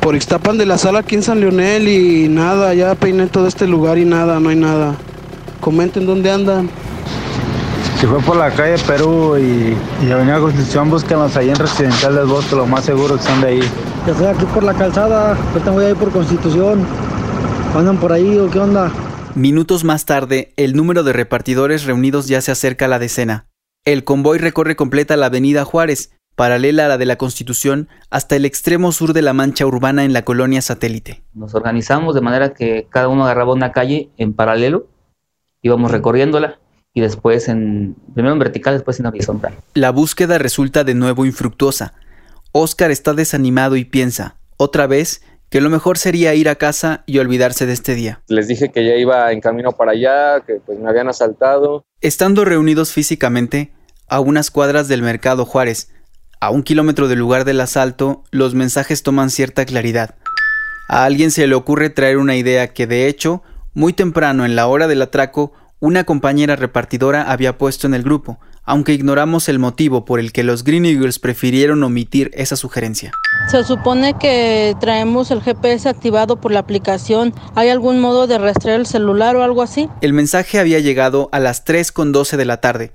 por 0.01 0.15
Ixtapan 0.15 0.59
de 0.59 0.67
la 0.67 0.79
Sala, 0.79 1.01
aquí 1.01 1.15
en 1.15 1.23
San 1.23 1.41
Leonel 1.41 1.89
y 1.89 2.29
nada, 2.29 2.75
ya 2.75 2.95
peiné 2.95 3.27
todo 3.29 3.47
este 3.47 3.67
lugar 3.67 3.99
y 3.99 4.05
nada, 4.05 4.41
no 4.41 4.51
hay 4.51 4.57
nada. 4.57 4.97
Comenten 5.61 6.07
dónde 6.07 6.31
andan. 6.31 6.69
Si 8.01 8.07
fue 8.07 8.19
por 8.21 8.37
la 8.37 8.51
calle 8.51 8.83
Perú 8.85 9.37
y, 9.39 9.77
y 10.05 10.11
Avenida 10.11 10.41
Constitución, 10.41 10.91
búsquenlos 10.91 11.37
ahí 11.37 11.51
en 11.51 11.57
Residencial 11.57 12.17
del 12.17 12.27
Bosque, 12.27 12.57
lo 12.57 12.67
más 12.67 12.85
seguro 12.85 13.17
que 13.17 13.23
son 13.23 13.41
de 13.41 13.47
ahí. 13.47 13.61
Yo 14.07 14.13
estoy 14.13 14.27
aquí 14.27 14.45
por 14.47 14.65
la 14.65 14.75
calzada, 14.75 15.37
ahorita 15.53 15.71
voy 15.71 15.85
ahí 15.85 15.95
por 15.95 16.11
Constitución. 16.11 16.85
¿Andan 17.75 17.99
por 17.99 18.13
ahí 18.13 18.37
o 18.37 18.51
qué 18.51 18.59
onda? 18.59 18.93
Minutos 19.35 19.83
más 19.83 20.05
tarde, 20.05 20.53
el 20.59 20.77
número 20.77 21.05
de 21.05 21.15
repartidores 21.15 21.85
reunidos 21.85 22.29
ya 22.29 22.43
se 22.43 22.53
acerca 22.53 22.85
a 22.85 22.89
la 22.89 22.99
decena. 22.99 23.47
El 23.87 24.05
convoy 24.05 24.37
recorre 24.37 24.77
completa 24.77 25.17
la 25.17 25.27
avenida 25.27 25.65
Juárez, 25.65 26.11
paralela 26.37 26.85
a 26.85 26.89
la 26.89 26.99
de 26.99 27.07
la 27.07 27.17
Constitución, 27.17 27.89
hasta 28.11 28.37
el 28.37 28.45
extremo 28.45 28.93
sur 28.93 29.15
de 29.15 29.23
la 29.23 29.33
mancha 29.33 29.65
urbana 29.65 30.05
en 30.05 30.13
la 30.13 30.23
colonia 30.23 30.61
satélite. 30.61 31.25
Nos 31.33 31.55
organizamos 31.55 32.15
de 32.15 32.21
manera 32.21 32.53
que 32.53 32.89
cada 32.91 33.09
uno 33.09 33.25
agarraba 33.25 33.55
una 33.55 33.73
calle 33.73 34.11
en 34.19 34.35
paralelo, 34.35 34.89
íbamos 35.63 35.91
recorriéndola 35.91 36.59
y 36.93 37.01
después 37.01 37.49
en 37.49 37.97
primero 38.13 38.35
en 38.35 38.39
vertical, 38.39 38.75
después 38.75 39.01
en 39.01 39.07
horizontal. 39.07 39.55
La 39.73 39.91
búsqueda 39.91 40.37
resulta 40.37 40.85
de 40.85 40.95
nuevo 40.95 41.25
infructuosa. 41.25 41.95
Oscar 42.53 42.91
está 42.91 43.15
desanimado 43.15 43.77
y 43.77 43.87
piensa, 43.87 44.37
otra 44.59 44.87
vez, 44.87 45.23
que 45.53 45.61
lo 45.61 45.69
mejor 45.69 45.99
sería 45.99 46.35
ir 46.35 46.49
a 46.49 46.55
casa 46.55 47.05
y 47.05 47.19
olvidarse 47.19 47.67
de 47.67 47.75
este 47.75 47.95
día. 47.95 48.23
Les 48.27 48.49
dije 48.49 48.73
que 48.73 48.87
ya 48.87 48.95
iba 48.95 49.31
en 49.33 49.43
camino 49.43 49.73
para 49.73 49.93
allá, 49.93 50.41
que 50.47 50.55
pues 50.65 50.79
me 50.79 50.89
habían 50.89 51.11
asaltado. 51.11 51.85
Estando 52.01 52.47
reunidos 52.47 52.91
físicamente, 52.93 53.71
a 54.09 54.21
unas 54.21 54.51
cuadras 54.51 54.89
del 54.89 55.03
mercado 55.03 55.45
Juárez, 55.45 55.91
a 56.41 56.49
un 56.49 56.63
kilómetro 56.63 57.07
del 57.07 57.19
lugar 57.19 57.45
del 57.45 57.61
asalto, 57.61 58.25
los 58.31 58.55
mensajes 58.55 59.03
toman 59.03 59.29
cierta 59.29 59.67
claridad. 59.67 60.15
A 60.89 61.05
alguien 61.05 61.31
se 61.31 61.47
le 61.47 61.55
ocurre 61.55 61.91
traer 61.91 62.17
una 62.17 62.35
idea 62.35 62.69
que 62.69 62.87
de 62.87 63.07
hecho, 63.07 63.43
muy 63.75 63.93
temprano 63.93 64.47
en 64.47 64.57
la 64.57 64.69
hora 64.69 64.89
del 64.89 65.03
atraco, 65.03 65.53
una 65.81 66.05
compañera 66.05 66.57
repartidora 66.57 67.31
había 67.31 67.59
puesto 67.59 67.87
en 67.87 67.93
el 67.93 68.03
grupo, 68.03 68.41
aunque 68.65 68.93
ignoramos 68.93 69.49
el 69.49 69.59
motivo 69.59 70.05
por 70.05 70.21
el 70.21 70.33
que 70.33 70.43
los 70.43 70.65
Green 70.65 70.85
Eagles 70.85 71.19
prefirieron 71.19 71.83
omitir 71.83 72.31
esa 72.35 72.57
sugerencia. 72.57 73.13
Se 73.49 73.65
supone 73.65 74.15
que 74.19 74.75
traemos 74.81 75.31
el 75.31 75.43
GPS 75.43 75.89
activado 75.89 76.41
por 76.41 76.53
la 76.53 76.61
aplicación. 76.61 77.35
¿Hay 77.55 77.69
algún 77.69 78.01
modo 78.01 78.27
de 78.27 78.39
rastrear 78.39 78.81
el 78.81 78.87
celular 78.87 79.37
o 79.37 79.43
algo 79.43 79.63
así? 79.63 79.89
El 80.01 80.13
mensaje 80.13 80.59
había 80.59 80.79
llegado 80.79 81.29
a 81.33 81.41
las 81.41 81.65
3.12 81.65 82.37
de 82.37 82.45
la 82.45 82.61
tarde. 82.61 82.93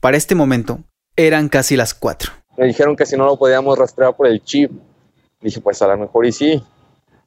Para 0.00 0.16
este 0.16 0.34
momento, 0.34 0.80
eran 1.16 1.48
casi 1.48 1.76
las 1.76 1.94
4. 1.94 2.32
Me 2.58 2.66
dijeron 2.66 2.96
que 2.96 3.06
si 3.06 3.16
no 3.16 3.26
lo 3.26 3.38
podíamos 3.38 3.78
rastrear 3.78 4.14
por 4.14 4.26
el 4.26 4.42
chip. 4.42 4.70
Dije, 5.40 5.60
pues 5.60 5.80
a 5.82 5.86
lo 5.86 5.96
mejor 5.98 6.26
y 6.26 6.32
sí, 6.32 6.62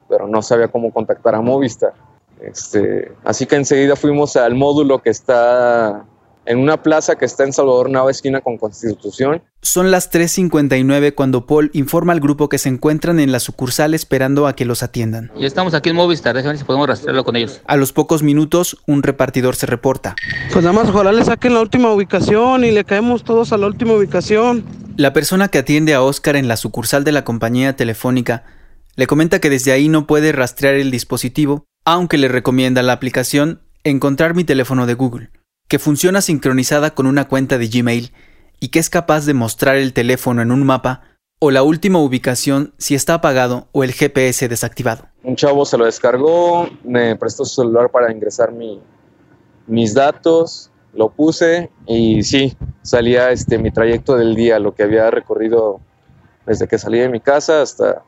pero 0.08 0.26
no 0.26 0.42
sabía 0.42 0.68
cómo 0.68 0.92
contactar 0.92 1.34
a 1.34 1.40
Movistar. 1.40 1.94
Este, 2.40 3.12
así 3.24 3.46
que 3.46 3.56
enseguida 3.56 3.96
fuimos 3.96 4.36
al 4.36 4.54
módulo 4.54 5.00
que 5.00 5.10
está 5.10 6.06
en 6.46 6.58
una 6.58 6.82
plaza 6.82 7.16
que 7.16 7.24
está 7.24 7.44
en 7.44 7.52
Salvador 7.52 7.90
Nava, 7.90 8.10
esquina 8.10 8.40
con 8.40 8.58
Constitución. 8.58 9.42
Son 9.62 9.90
las 9.90 10.10
3.59 10.10 11.14
cuando 11.14 11.46
Paul 11.46 11.70
informa 11.74 12.12
al 12.12 12.20
grupo 12.20 12.48
que 12.48 12.58
se 12.58 12.68
encuentran 12.68 13.20
en 13.20 13.30
la 13.30 13.40
sucursal 13.40 13.94
esperando 13.94 14.46
a 14.46 14.54
que 14.54 14.64
los 14.64 14.82
atiendan. 14.82 15.30
Ya 15.38 15.46
estamos 15.46 15.74
aquí 15.74 15.90
en 15.90 15.96
Movistar, 15.96 16.34
déjame 16.34 16.52
ver 16.52 16.58
si 16.58 16.64
podemos 16.64 16.88
rastrearlo 16.88 17.24
con 17.24 17.36
ellos. 17.36 17.60
A 17.66 17.76
los 17.76 17.92
pocos 17.92 18.22
minutos, 18.22 18.78
un 18.86 19.02
repartidor 19.02 19.56
se 19.56 19.66
reporta. 19.66 20.16
Pues 20.52 20.64
nada 20.64 20.72
más 20.72 20.88
ojalá 20.88 21.12
le 21.12 21.24
saquen 21.24 21.54
la 21.54 21.60
última 21.60 21.92
ubicación 21.92 22.64
y 22.64 22.70
le 22.70 22.84
caemos 22.84 23.22
todos 23.22 23.52
a 23.52 23.58
la 23.58 23.66
última 23.66 23.92
ubicación. 23.92 24.64
La 24.96 25.12
persona 25.12 25.48
que 25.48 25.58
atiende 25.58 25.94
a 25.94 26.02
Oscar 26.02 26.36
en 26.36 26.48
la 26.48 26.56
sucursal 26.56 27.04
de 27.04 27.12
la 27.12 27.24
compañía 27.24 27.76
telefónica 27.76 28.44
le 28.96 29.06
comenta 29.06 29.40
que 29.40 29.50
desde 29.50 29.72
ahí 29.72 29.88
no 29.88 30.06
puede 30.06 30.32
rastrear 30.32 30.74
el 30.74 30.90
dispositivo, 30.90 31.64
aunque 31.84 32.18
le 32.18 32.28
recomienda 32.28 32.82
la 32.82 32.92
aplicación 32.92 33.60
Encontrar 33.82 34.34
mi 34.34 34.44
teléfono 34.44 34.86
de 34.86 34.92
Google 34.92 35.30
que 35.70 35.78
funciona 35.78 36.20
sincronizada 36.20 36.90
con 36.96 37.06
una 37.06 37.28
cuenta 37.28 37.56
de 37.56 37.68
Gmail 37.68 38.12
y 38.58 38.68
que 38.68 38.80
es 38.80 38.90
capaz 38.90 39.24
de 39.24 39.34
mostrar 39.34 39.76
el 39.76 39.92
teléfono 39.92 40.42
en 40.42 40.50
un 40.50 40.64
mapa 40.64 41.02
o 41.38 41.52
la 41.52 41.62
última 41.62 42.00
ubicación 42.00 42.74
si 42.76 42.96
está 42.96 43.14
apagado 43.14 43.68
o 43.70 43.84
el 43.84 43.92
GPS 43.92 44.48
desactivado. 44.48 45.06
Un 45.22 45.36
chavo 45.36 45.64
se 45.64 45.78
lo 45.78 45.84
descargó, 45.84 46.68
me 46.82 47.14
prestó 47.14 47.44
su 47.44 47.62
celular 47.62 47.88
para 47.88 48.12
ingresar 48.12 48.50
mi, 48.50 48.80
mis 49.68 49.94
datos, 49.94 50.72
lo 50.92 51.08
puse 51.08 51.70
y 51.86 52.24
sí, 52.24 52.56
salía 52.82 53.30
este, 53.30 53.56
mi 53.56 53.70
trayecto 53.70 54.16
del 54.16 54.34
día, 54.34 54.58
lo 54.58 54.74
que 54.74 54.82
había 54.82 55.08
recorrido 55.08 55.80
desde 56.46 56.66
que 56.66 56.78
salí 56.78 56.98
de 56.98 57.08
mi 57.08 57.20
casa 57.20 57.62
hasta, 57.62 58.02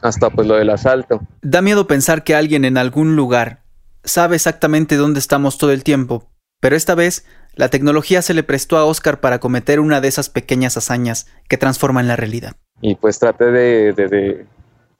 hasta 0.00 0.30
pues 0.30 0.46
lo 0.46 0.54
del 0.54 0.70
asalto. 0.70 1.20
Da 1.42 1.60
miedo 1.60 1.88
pensar 1.88 2.22
que 2.22 2.36
alguien 2.36 2.64
en 2.64 2.78
algún 2.78 3.16
lugar 3.16 3.64
sabe 4.04 4.36
exactamente 4.36 4.94
dónde 4.94 5.18
estamos 5.18 5.58
todo 5.58 5.72
el 5.72 5.82
tiempo, 5.82 6.29
pero 6.60 6.76
esta 6.76 6.94
vez, 6.94 7.24
la 7.54 7.68
tecnología 7.68 8.22
se 8.22 8.34
le 8.34 8.42
prestó 8.42 8.76
a 8.76 8.84
Oscar 8.84 9.20
para 9.20 9.40
cometer 9.40 9.80
una 9.80 10.00
de 10.00 10.08
esas 10.08 10.28
pequeñas 10.28 10.76
hazañas 10.76 11.26
que 11.48 11.56
transforman 11.56 12.06
la 12.06 12.16
realidad. 12.16 12.56
Y 12.82 12.94
pues 12.94 13.18
traté 13.18 13.46
de, 13.46 13.92
de, 13.92 14.46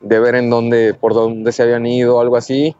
de, 0.00 0.20
ver 0.20 0.34
en 0.34 0.50
dónde, 0.50 0.94
por 0.94 1.14
dónde 1.14 1.52
se 1.52 1.62
habían 1.62 1.86
ido 1.86 2.16
o 2.16 2.20
algo 2.20 2.36
así. 2.36 2.74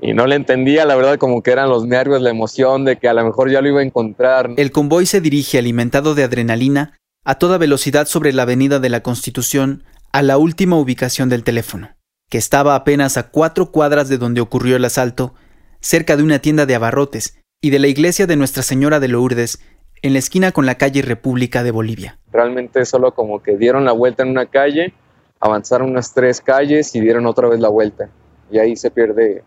Y 0.00 0.12
no 0.12 0.26
le 0.26 0.36
entendía, 0.36 0.84
la 0.84 0.94
verdad, 0.94 1.18
como 1.18 1.42
que 1.42 1.50
eran 1.50 1.68
los 1.68 1.84
nervios, 1.84 2.22
la 2.22 2.30
emoción 2.30 2.84
de 2.84 2.98
que 2.98 3.08
a 3.08 3.14
lo 3.14 3.24
mejor 3.24 3.50
ya 3.50 3.60
lo 3.60 3.68
iba 3.68 3.80
a 3.80 3.84
encontrar. 3.84 4.50
El 4.56 4.70
convoy 4.70 5.06
se 5.06 5.20
dirige 5.20 5.58
alimentado 5.58 6.14
de 6.14 6.22
adrenalina 6.22 6.96
a 7.24 7.36
toda 7.36 7.58
velocidad 7.58 8.06
sobre 8.06 8.32
la 8.32 8.42
avenida 8.42 8.78
de 8.78 8.88
la 8.90 9.02
Constitución 9.02 9.82
a 10.12 10.22
la 10.22 10.38
última 10.38 10.76
ubicación 10.76 11.28
del 11.28 11.42
teléfono, 11.42 11.90
que 12.30 12.38
estaba 12.38 12.74
apenas 12.74 13.16
a 13.16 13.30
cuatro 13.30 13.72
cuadras 13.72 14.08
de 14.08 14.18
donde 14.18 14.40
ocurrió 14.40 14.76
el 14.76 14.84
asalto, 14.84 15.34
cerca 15.80 16.16
de 16.16 16.22
una 16.22 16.38
tienda 16.38 16.64
de 16.64 16.74
abarrotes, 16.74 17.38
y 17.60 17.70
de 17.70 17.78
la 17.80 17.88
iglesia 17.88 18.26
de 18.26 18.36
Nuestra 18.36 18.62
Señora 18.62 19.00
de 19.00 19.08
Lourdes, 19.08 19.58
en 20.02 20.12
la 20.12 20.20
esquina 20.20 20.52
con 20.52 20.64
la 20.64 20.76
calle 20.76 21.02
República 21.02 21.64
de 21.64 21.72
Bolivia. 21.72 22.18
Realmente 22.30 22.84
solo 22.84 23.12
como 23.14 23.42
que 23.42 23.56
dieron 23.56 23.84
la 23.84 23.92
vuelta 23.92 24.22
en 24.22 24.28
una 24.28 24.46
calle, 24.46 24.94
avanzaron 25.40 25.90
unas 25.90 26.14
tres 26.14 26.40
calles 26.40 26.94
y 26.94 27.00
dieron 27.00 27.26
otra 27.26 27.48
vez 27.48 27.58
la 27.58 27.68
vuelta. 27.68 28.10
Y 28.50 28.58
ahí 28.58 28.76
se 28.76 28.92
pierde 28.92 29.42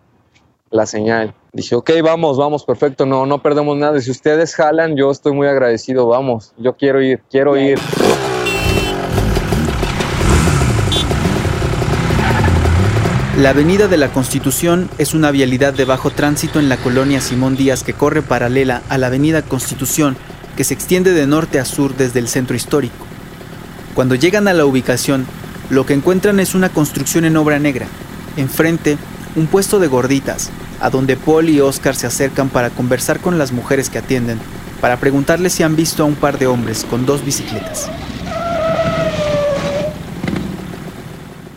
la 0.70 0.86
señal. 0.86 1.34
Dije, 1.54 1.76
ok, 1.76 1.90
vamos, 2.04 2.38
vamos, 2.38 2.66
perfecto, 2.66 3.06
no, 3.06 3.26
no 3.26 3.42
perdemos 3.42 3.78
nada. 3.78 4.00
Si 4.02 4.12
ustedes 4.12 4.56
jalan, 4.56 4.98
yo 4.98 5.10
estoy 5.10 5.34
muy 5.34 5.48
agradecido, 5.48 6.08
vamos, 6.08 6.54
yo 6.58 6.76
quiero 6.76 7.02
ir, 7.02 7.22
quiero 7.30 7.56
ir. 7.56 7.80
La 13.42 13.50
Avenida 13.50 13.88
de 13.88 13.98
la 13.98 14.14
Constitución 14.14 14.88
es 15.00 15.16
una 15.16 15.32
vialidad 15.32 15.74
de 15.74 15.84
bajo 15.84 16.12
tránsito 16.12 16.60
en 16.60 16.70
la 16.70 16.78
colonia 16.78 17.22
Simón 17.22 17.56
Díaz 17.56 17.82
que 17.82 17.96
corre 17.96 18.22
paralela 18.22 18.84
a 18.88 19.00
la 19.00 19.08
Avenida 19.08 19.42
Constitución 19.42 20.16
que 20.56 20.64
se 20.64 20.76
extiende 20.76 21.12
de 21.12 21.26
norte 21.26 21.60
a 21.60 21.66
sur 21.66 21.98
desde 21.98 22.20
el 22.20 22.28
centro 22.28 22.56
histórico. 22.56 23.04
Cuando 23.96 24.14
llegan 24.14 24.48
a 24.48 24.54
la 24.54 24.68
ubicación, 24.68 25.26
lo 25.72 25.88
que 25.88 25.96
encuentran 25.96 26.40
es 26.40 26.54
una 26.54 26.70
construcción 26.70 27.26
en 27.26 27.36
obra 27.36 27.58
negra. 27.58 27.88
Enfrente, 28.38 29.00
un 29.36 29.48
puesto 29.48 29.80
de 29.80 29.88
gorditas, 29.88 30.52
a 30.80 30.92
donde 30.92 31.18
Paul 31.18 31.50
y 31.50 31.62
Oscar 31.62 31.96
se 31.96 32.06
acercan 32.06 32.50
para 32.50 32.70
conversar 32.70 33.22
con 33.22 33.40
las 33.40 33.54
mujeres 33.54 33.90
que 33.90 33.98
atienden, 33.98 34.38
para 34.82 34.98
preguntarles 34.98 35.54
si 35.54 35.64
han 35.64 35.76
visto 35.76 36.04
a 36.04 36.06
un 36.06 36.14
par 36.14 36.38
de 36.38 36.46
hombres 36.46 36.86
con 36.88 37.08
dos 37.08 37.26
bicicletas. 37.26 37.90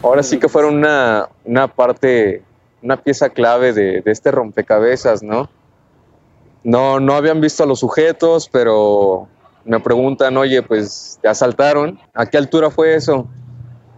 Ahora 0.04 0.23
sí 0.23 0.38
que 0.38 0.49
fueron 0.49 0.76
una, 0.76 1.28
una 1.44 1.68
parte, 1.68 2.42
una 2.82 3.02
pieza 3.02 3.30
clave 3.30 3.73
de, 3.73 4.02
de, 4.02 4.11
este 4.11 4.30
rompecabezas, 4.30 5.23
¿no? 5.23 5.49
¿no? 6.62 7.00
No 7.00 7.14
habían 7.14 7.40
visto 7.40 7.62
a 7.62 7.66
los 7.66 7.80
sujetos, 7.80 8.49
pero 8.50 9.28
me 9.64 9.80
preguntan, 9.80 10.37
oye, 10.37 10.62
pues 10.62 11.18
te 11.23 11.28
asaltaron, 11.28 11.99
¿a 12.12 12.26
qué 12.26 12.37
altura 12.37 12.70
fue 12.70 12.94
eso? 12.94 13.26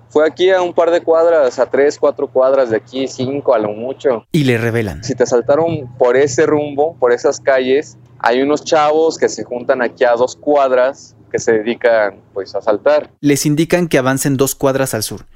Fue 0.08 0.26
aquí 0.26 0.50
a 0.50 0.62
un 0.62 0.72
par 0.72 0.90
de 0.92 1.02
cuadras, 1.02 1.58
a 1.58 1.66
tres, 1.66 1.98
cuatro 1.98 2.28
cuadras 2.28 2.70
de 2.70 2.76
aquí, 2.76 3.08
cinco 3.08 3.54
a 3.54 3.58
lo 3.58 3.70
mucho. 3.70 4.24
Y 4.32 4.44
le 4.44 4.56
revelan. 4.56 5.02
Si 5.02 5.14
te 5.14 5.24
asaltaron 5.24 5.92
por 5.98 6.16
ese 6.16 6.46
rumbo, 6.46 6.96
por 6.98 7.12
esas 7.12 7.40
calles, 7.40 7.98
hay 8.20 8.40
unos 8.40 8.64
chavos 8.64 9.18
que 9.18 9.28
se 9.28 9.44
juntan 9.44 9.82
aquí 9.82 10.04
a 10.04 10.12
dos 10.12 10.36
cuadras 10.36 11.16
que 11.30 11.40
se 11.40 11.52
dedican 11.52 12.20
pues 12.32 12.54
a 12.54 12.58
asaltar. 12.58 13.10
Les 13.20 13.44
indican 13.44 13.88
que 13.88 13.98
avancen 13.98 14.36
dos 14.36 14.54
cuadras 14.54 14.94
al 14.94 15.02
sur 15.02 15.26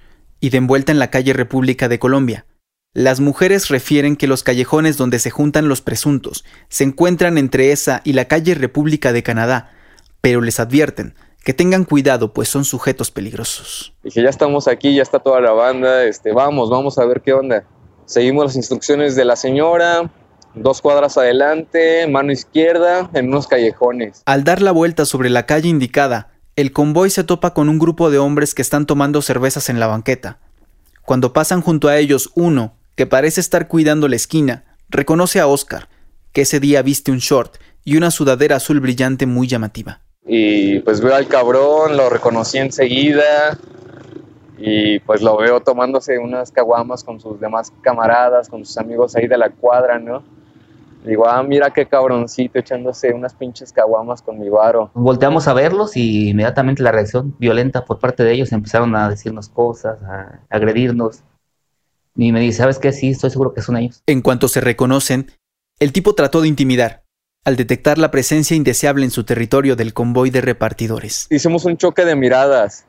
y 0.40 0.50
de 0.50 0.59
envuelta 0.59 0.92
en 0.92 0.99
la 0.99 1.11
calle 1.11 1.32
República 1.32 1.88
de 1.88 1.99
Colombia. 1.99 2.47
Las 2.92 3.20
mujeres 3.20 3.68
refieren 3.68 4.16
que 4.16 4.26
los 4.26 4.42
callejones 4.42 4.97
donde 4.97 5.20
se 5.20 5.30
juntan 5.30 5.68
los 5.68 5.80
presuntos 5.80 6.44
se 6.68 6.85
encuentran 6.85 7.38
entre 7.38 7.70
esa 7.70 8.00
y 8.02 8.14
la 8.14 8.25
calle 8.25 8.54
República 8.54 9.12
de 9.12 9.23
Canadá, 9.23 9.70
pero 10.20 10.40
les 10.40 10.59
advierten 10.59 11.14
que 11.44 11.54
tengan 11.54 11.85
cuidado 11.85 12.32
pues 12.32 12.49
son 12.49 12.64
sujetos 12.64 13.11
peligrosos. 13.11 13.94
Dije, 14.02 14.23
ya 14.23 14.28
estamos 14.28 14.68
aquí, 14.68 14.94
ya 14.94 15.02
está 15.02 15.20
toda 15.20 15.40
la 15.40 15.52
banda, 15.52 16.04
este, 16.04 16.32
vamos, 16.32 16.70
vamos 16.70 16.99
a 16.99 17.06
ver 17.06 17.23
qué 17.23 17.32
onda. 17.32 17.64
Seguimos 18.06 18.44
las 18.44 18.56
instrucciones 18.56 19.14
de 19.14 19.25
la 19.25 19.37
señora, 19.37 20.11
dos 20.54 20.80
cuadras 20.80 21.16
adelante, 21.16 22.06
mano 22.09 22.32
izquierda, 22.32 23.09
en 23.14 23.28
unos 23.28 23.47
callejones. 23.47 24.23
Al 24.26 24.44
dar 24.44 24.62
la 24.62 24.73
vuelta 24.73 25.04
sobre 25.04 25.30
la 25.30 25.47
calle 25.47 25.68
indicada, 25.68 26.29
el 26.60 26.72
convoy 26.72 27.10
se 27.10 27.24
topa 27.24 27.54
con 27.54 27.68
un 27.68 27.78
grupo 27.78 28.10
de 28.10 28.18
hombres 28.18 28.54
que 28.54 28.62
están 28.62 28.86
tomando 28.86 29.22
cervezas 29.22 29.68
en 29.68 29.80
la 29.80 29.86
banqueta. 29.86 30.38
Cuando 31.04 31.32
pasan 31.32 31.62
junto 31.62 31.88
a 31.88 31.96
ellos 31.96 32.30
uno, 32.34 32.74
que 32.96 33.06
parece 33.06 33.40
estar 33.40 33.66
cuidando 33.66 34.08
la 34.08 34.16
esquina, 34.16 34.64
reconoce 34.88 35.40
a 35.40 35.46
Oscar, 35.46 35.88
que 36.32 36.42
ese 36.42 36.60
día 36.60 36.82
viste 36.82 37.10
un 37.10 37.18
short 37.18 37.56
y 37.84 37.96
una 37.96 38.10
sudadera 38.10 38.56
azul 38.56 38.80
brillante 38.80 39.26
muy 39.26 39.46
llamativa. 39.46 40.00
Y 40.26 40.80
pues 40.80 41.00
veo 41.00 41.14
al 41.14 41.26
cabrón, 41.28 41.96
lo 41.96 42.10
reconocí 42.10 42.58
enseguida 42.58 43.58
y 44.58 44.98
pues 45.00 45.22
lo 45.22 45.38
veo 45.38 45.60
tomándose 45.60 46.18
unas 46.18 46.52
caguamas 46.52 47.02
con 47.02 47.18
sus 47.18 47.40
demás 47.40 47.72
camaradas, 47.80 48.48
con 48.48 48.64
sus 48.64 48.76
amigos 48.76 49.16
ahí 49.16 49.26
de 49.26 49.38
la 49.38 49.48
cuadra, 49.48 49.98
¿no? 49.98 50.22
Digo, 51.04 51.26
ah, 51.26 51.42
mira 51.42 51.71
qué 51.71 51.87
cabroncito 51.87 52.59
echándose 52.59 53.12
unas 53.12 53.35
pinches 53.35 53.73
caguamas 53.73 54.21
con 54.21 54.38
mi 54.38 54.49
varo. 54.50 54.90
Volteamos 54.95 55.49
a 55.49 55.54
verlos 55.54 55.97
y 55.97 56.30
inmediatamente 56.30 56.83
la 56.83 56.92
reacción 56.92 57.35
violenta 57.38 57.85
por 57.85 57.99
parte 57.99 58.23
de 58.23 58.33
ellos 58.33 58.52
empezaron 58.52 58.95
a 58.95 59.09
decirnos 59.09 59.49
cosas, 59.49 59.99
a 60.02 60.40
agredirnos. 60.50 61.23
Y 62.16 62.33
me 62.33 62.40
dice, 62.40 62.59
¿sabes 62.59 62.78
qué? 62.78 62.92
Sí, 62.92 63.11
estoy 63.11 63.30
seguro 63.30 63.54
que 63.54 63.62
son 63.62 63.78
ellos. 63.78 64.02
En 64.07 64.21
cuanto 64.21 64.49
se 64.49 64.61
reconocen, 64.61 65.30
el 65.78 65.92
tipo 65.92 66.14
trató 66.14 66.42
de 66.42 66.49
intimidar, 66.49 67.04
al 67.45 67.57
detectar 67.57 67.97
la 67.97 68.11
presencia 68.11 68.54
indeseable 68.54 69.04
en 69.04 69.11
su 69.11 69.25
territorio 69.25 69.76
del 69.76 69.95
convoy 69.95 70.28
de 70.28 70.42
repartidores. 70.42 71.26
Hicimos 71.30 71.64
un 71.64 71.78
choque 71.78 72.04
de 72.04 72.14
miradas. 72.14 72.85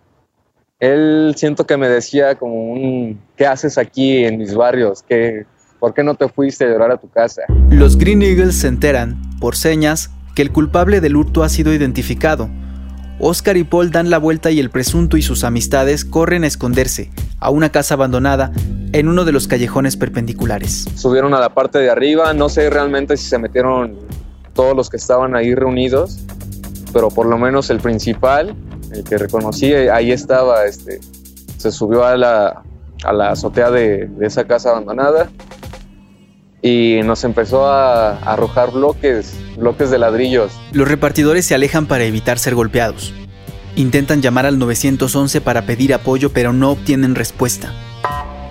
Él 0.79 1.33
siento 1.37 1.65
que 1.65 1.77
me 1.77 1.87
decía 1.87 2.35
como 2.35 2.73
un, 2.73 3.21
¿qué 3.37 3.45
haces 3.45 3.77
aquí 3.77 4.25
en 4.25 4.39
mis 4.39 4.53
barrios? 4.53 5.03
¿Qué, 5.03 5.45
¿Por 5.81 5.95
qué 5.95 6.03
no 6.03 6.13
te 6.13 6.29
fuiste 6.29 6.63
a 6.63 6.67
llorar 6.67 6.91
a 6.91 6.97
tu 6.97 7.09
casa? 7.09 7.41
Los 7.71 7.97
Green 7.97 8.21
Eagles 8.21 8.59
se 8.59 8.67
enteran, 8.67 9.19
por 9.39 9.55
señas, 9.55 10.11
que 10.35 10.43
el 10.43 10.51
culpable 10.51 11.01
del 11.01 11.15
hurto 11.15 11.41
ha 11.41 11.49
sido 11.49 11.73
identificado. 11.73 12.51
Oscar 13.17 13.57
y 13.57 13.63
Paul 13.63 13.89
dan 13.89 14.11
la 14.11 14.19
vuelta 14.19 14.51
y 14.51 14.59
el 14.59 14.69
presunto 14.69 15.17
y 15.17 15.23
sus 15.23 15.43
amistades 15.43 16.05
corren 16.05 16.43
a 16.43 16.47
esconderse 16.47 17.09
a 17.39 17.49
una 17.49 17.69
casa 17.71 17.95
abandonada 17.95 18.51
en 18.93 19.07
uno 19.07 19.25
de 19.25 19.31
los 19.31 19.47
callejones 19.47 19.97
perpendiculares. 19.97 20.85
Subieron 20.93 21.33
a 21.33 21.39
la 21.39 21.55
parte 21.55 21.79
de 21.79 21.89
arriba, 21.89 22.31
no 22.35 22.47
sé 22.47 22.69
realmente 22.69 23.17
si 23.17 23.27
se 23.27 23.39
metieron 23.39 23.97
todos 24.53 24.75
los 24.75 24.87
que 24.87 24.97
estaban 24.97 25.35
ahí 25.35 25.55
reunidos, 25.55 26.19
pero 26.93 27.09
por 27.09 27.25
lo 27.25 27.39
menos 27.39 27.71
el 27.71 27.79
principal, 27.79 28.55
el 28.91 29.03
que 29.03 29.17
reconocí, 29.17 29.73
ahí 29.73 30.11
estaba, 30.11 30.63
este, 30.65 30.99
se 31.57 31.71
subió 31.71 32.05
a 32.05 32.15
la, 32.17 32.61
a 33.03 33.13
la 33.13 33.31
azotea 33.31 33.71
de, 33.71 34.05
de 34.05 34.27
esa 34.27 34.43
casa 34.45 34.69
abandonada 34.69 35.27
y 36.61 36.99
nos 37.03 37.23
empezó 37.23 37.65
a, 37.65 38.17
arrojar 38.17 38.71
bloques, 38.71 39.35
bloques 39.57 39.89
de 39.89 39.97
ladrillos. 39.97 40.51
Los 40.71 40.87
repartidores 40.87 41.45
se 41.45 41.55
alejan 41.55 41.87
para 41.87 42.03
evitar 42.03 42.39
ser 42.39 42.55
golpeados. 42.55 43.13
Intentan 43.75 44.21
llamar 44.21 44.45
al 44.45 44.59
911 44.59 45.41
para 45.41 45.65
pedir 45.65 45.93
apoyo 45.93 46.31
pero 46.31 46.53
no 46.53 46.71
obtienen 46.71 47.15
respuesta. 47.15 47.73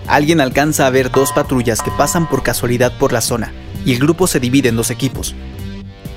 Alguien 0.07 0.41
alcanza 0.41 0.87
a 0.87 0.91
ver 0.91 1.11
dos 1.11 1.33
patrullas 1.33 1.83
que 1.83 1.93
pasan 1.93 2.29
por 2.29 2.43
casualidad 2.43 2.93
por 2.99 3.13
la 3.13 3.21
zona 3.21 3.53
y 3.85 3.93
el 3.93 4.01
grupo 4.01 4.27
se 4.27 4.41
divide 4.41 4.71
en 4.71 4.77
dos 4.77 4.91
equipos. 4.91 5.35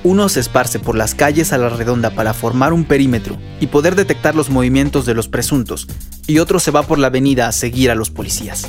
Uno 0.02 0.28
se 0.28 0.40
esparce 0.40 0.78
por 0.78 0.96
las 0.96 1.14
calles 1.14 1.52
a 1.52 1.58
la 1.58 1.70
redonda 1.70 2.10
para 2.10 2.34
formar 2.34 2.72
un 2.72 2.84
perímetro 2.84 3.38
y 3.60 3.68
poder 3.68 3.94
detectar 3.94 4.34
los 4.34 4.50
movimientos 4.50 5.06
de 5.06 5.14
los 5.14 5.28
presuntos, 5.28 5.86
y 6.26 6.40
otro 6.40 6.58
se 6.58 6.70
va 6.70 6.82
por 6.82 6.98
la 6.98 7.06
avenida 7.06 7.48
a 7.48 7.52
seguir 7.52 7.90
a 7.90 7.94
los 7.94 8.10
policías. 8.10 8.68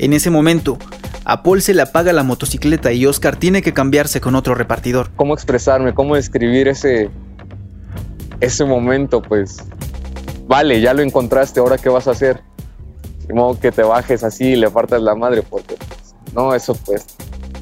En 0.00 0.12
ese 0.12 0.30
momento, 0.30 0.78
a 1.28 1.42
Paul 1.42 1.60
se 1.60 1.74
le 1.74 1.82
apaga 1.82 2.14
la 2.14 2.22
motocicleta 2.22 2.90
y 2.90 3.04
Oscar 3.04 3.36
tiene 3.36 3.60
que 3.60 3.74
cambiarse 3.74 4.18
con 4.18 4.34
otro 4.34 4.54
repartidor. 4.54 5.10
¿Cómo 5.14 5.34
expresarme? 5.34 5.92
¿Cómo 5.92 6.16
describir 6.16 6.68
ese, 6.68 7.10
ese 8.40 8.64
momento? 8.64 9.20
Pues, 9.20 9.58
vale, 10.46 10.80
ya 10.80 10.94
lo 10.94 11.02
encontraste, 11.02 11.60
ahora 11.60 11.76
qué 11.76 11.90
vas 11.90 12.08
a 12.08 12.12
hacer. 12.12 12.40
De 13.26 13.34
modo 13.34 13.60
que 13.60 13.70
te 13.70 13.82
bajes 13.82 14.24
así 14.24 14.52
y 14.52 14.56
le 14.56 14.70
partas 14.70 15.02
la 15.02 15.14
madre, 15.14 15.42
porque 15.42 15.76
pues, 15.76 16.14
no, 16.34 16.54
eso 16.54 16.74
pues 16.86 17.04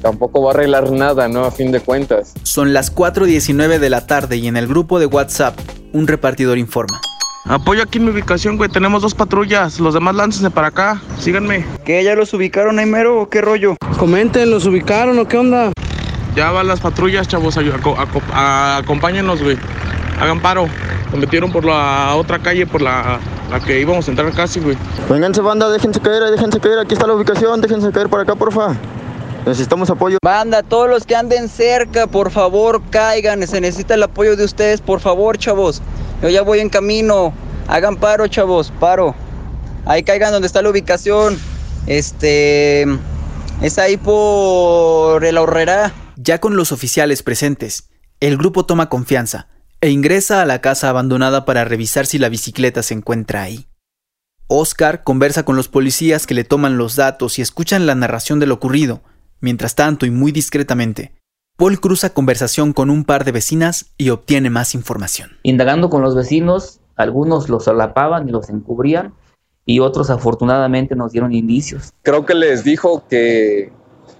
tampoco 0.01 0.43
va 0.43 0.51
a 0.51 0.53
arreglar 0.53 0.89
nada, 0.91 1.27
¿no? 1.27 1.43
A 1.43 1.51
fin 1.51 1.73
de 1.73 1.81
cuentas. 1.81 2.35
Son 2.43 2.71
las 2.71 2.95
4.19 2.95 3.79
de 3.79 3.89
la 3.89 4.07
tarde 4.07 4.37
y 4.37 4.47
en 4.47 4.55
el 4.55 4.67
grupo 4.67 4.97
de 4.97 5.07
WhatsApp, 5.07 5.59
un 5.91 6.07
repartidor 6.07 6.57
informa. 6.57 7.01
Apoyo 7.49 7.81
aquí 7.81 7.99
mi 7.99 8.09
ubicación, 8.09 8.57
güey. 8.57 8.69
Tenemos 8.69 9.01
dos 9.01 9.15
patrullas. 9.15 9.79
Los 9.79 9.93
demás 9.93 10.15
láncense 10.15 10.49
para 10.49 10.67
acá. 10.67 11.01
Síganme. 11.17 11.65
¿Qué? 11.85 12.03
¿Ya 12.03 12.13
los 12.13 12.33
ubicaron, 12.33 12.77
Aimero? 12.77 13.21
¿O 13.21 13.29
qué 13.29 13.39
rollo? 13.39 13.77
Comenten, 13.97 14.51
¿los 14.51 14.65
ubicaron 14.65 15.17
o 15.17 15.25
qué 15.27 15.37
onda? 15.37 15.71
Ya 16.35 16.51
van 16.51 16.67
las 16.67 16.81
patrullas, 16.81 17.27
chavos. 17.27 17.57
acompáñenos, 18.33 19.41
güey. 19.41 19.57
Hagan 20.19 20.41
paro. 20.41 20.67
Nos 21.11 21.21
metieron 21.21 21.49
por 21.51 21.63
la 21.63 22.15
otra 22.15 22.39
calle, 22.39 22.67
por 22.67 22.81
la, 22.81 23.17
la 23.49 23.59
que 23.61 23.79
íbamos 23.79 24.05
a 24.07 24.11
entrar 24.11 24.29
casi, 24.33 24.59
güey. 24.59 24.77
Vénganse, 25.09 25.39
banda. 25.39 25.69
Déjense 25.69 26.01
caer, 26.01 26.23
déjense 26.29 26.59
caer. 26.59 26.79
Aquí 26.79 26.95
está 26.95 27.07
la 27.07 27.13
ubicación. 27.13 27.61
Déjense 27.61 27.91
caer 27.93 28.09
para 28.09 28.23
acá, 28.23 28.35
porfa. 28.35 28.75
Necesitamos 29.45 29.89
apoyo. 29.89 30.17
Banda, 30.21 30.61
todos 30.63 30.89
los 30.89 31.05
que 31.05 31.15
anden 31.15 31.47
cerca, 31.47 32.07
por 32.07 32.29
favor, 32.29 32.81
caigan. 32.89 33.47
Se 33.47 33.61
necesita 33.61 33.93
el 33.93 34.03
apoyo 34.03 34.35
de 34.35 34.43
ustedes, 34.43 34.81
por 34.81 34.99
favor, 34.99 35.37
chavos. 35.37 35.81
Yo 36.21 36.29
ya 36.29 36.41
voy 36.41 36.59
en 36.59 36.69
camino. 36.69 37.33
Hagan 37.67 37.97
paro, 37.97 38.27
chavos, 38.27 38.71
paro. 38.79 39.15
Ahí 39.85 40.03
caigan 40.03 40.31
donde 40.31 40.47
está 40.47 40.61
la 40.61 40.69
ubicación. 40.69 41.37
Este. 41.85 42.85
Es 43.61 43.77
ahí 43.79 43.97
por 43.97 45.25
el 45.25 45.37
ahorrera. 45.37 45.93
Ya 46.15 46.39
con 46.39 46.55
los 46.55 46.71
oficiales 46.71 47.23
presentes, 47.23 47.89
el 48.19 48.37
grupo 48.37 48.65
toma 48.65 48.89
confianza 48.89 49.47
e 49.81 49.89
ingresa 49.89 50.41
a 50.41 50.45
la 50.45 50.61
casa 50.61 50.89
abandonada 50.89 51.45
para 51.45 51.63
revisar 51.65 52.05
si 52.05 52.17
la 52.17 52.29
bicicleta 52.29 52.83
se 52.83 52.93
encuentra 52.93 53.43
ahí. 53.43 53.67
Oscar 54.47 55.03
conversa 55.03 55.43
con 55.43 55.55
los 55.55 55.67
policías 55.67 56.25
que 56.25 56.33
le 56.33 56.43
toman 56.43 56.77
los 56.77 56.95
datos 56.95 57.37
y 57.37 57.41
escuchan 57.41 57.85
la 57.85 57.95
narración 57.95 58.39
de 58.39 58.47
lo 58.47 58.55
ocurrido. 58.55 59.03
Mientras 59.39 59.75
tanto, 59.75 60.05
y 60.05 60.11
muy 60.11 60.31
discretamente, 60.31 61.16
Paul 61.57 61.79
cruza 61.79 62.11
conversación 62.11 62.71
con 62.71 62.91
un 62.91 63.03
par 63.03 63.25
de 63.25 63.31
vecinas 63.31 63.87
y 63.97 64.09
obtiene 64.11 64.51
más 64.51 64.75
información. 64.75 65.31
Indagando 65.41 65.89
con 65.89 66.03
los 66.03 66.15
vecinos, 66.15 66.79
algunos 66.95 67.49
los 67.49 67.63
solapaban 67.63 68.29
y 68.29 68.31
los 68.31 68.49
encubrían 68.49 69.15
y 69.65 69.79
otros 69.79 70.11
afortunadamente 70.11 70.95
nos 70.95 71.13
dieron 71.13 71.33
indicios. 71.33 71.91
Creo 72.03 72.27
que 72.27 72.35
les 72.35 72.63
dijo 72.63 73.03
que, 73.09 73.71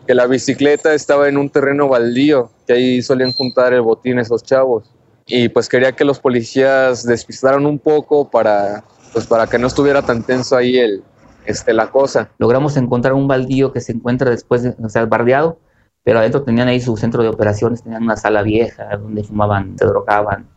que 0.08 0.15
la 0.15 0.26
bicicleta 0.26 0.95
estaba 0.95 1.30
en 1.30 1.38
un 1.38 1.52
terreno 1.52 1.88
baldío, 1.88 2.50
que 2.65 2.73
ahí 2.73 3.02
solían 3.04 3.34
juntar 3.34 3.71
el 3.71 3.82
botín 3.82 4.17
esos 4.17 4.41
chavos. 4.41 4.89
Y 5.28 5.50
pues 5.50 5.69
quería 5.69 5.91
que 5.91 6.06
los 6.06 6.17
policías 6.17 7.04
despistaran 7.04 7.67
un 7.67 7.78
poco 7.78 8.32
para, 8.32 8.84
pues 9.13 9.28
para 9.28 9.45
que 9.45 9.60
no 9.60 9.67
estuviera 9.67 10.02
tan 10.02 10.23
tenso 10.23 10.58
ahí 10.58 10.80
el, 10.80 11.04
este, 11.45 11.71
la 11.73 11.91
cosa. 11.91 12.32
Logramos 12.39 12.78
encontrar 12.78 13.13
un 13.13 13.28
baldío 13.28 13.71
que 13.73 13.82
se 13.82 13.91
encuentra 13.91 14.32
después, 14.32 14.63
de, 14.63 14.76
o 14.84 14.89
sea, 14.89 15.06
bardeado, 15.06 15.60
pero 16.07 16.19
adentro 16.19 16.41
tenían 16.41 16.69
ahí 16.69 16.79
su 16.79 16.95
centro 16.95 17.21
de 17.21 17.27
operaciones, 17.27 17.83
tenían 17.83 18.03
una 18.03 18.15
sala 18.15 18.41
vieja 18.41 18.95
donde 18.95 19.25
fumaban, 19.25 19.77
se 19.77 19.83
drogaban, 19.83 20.47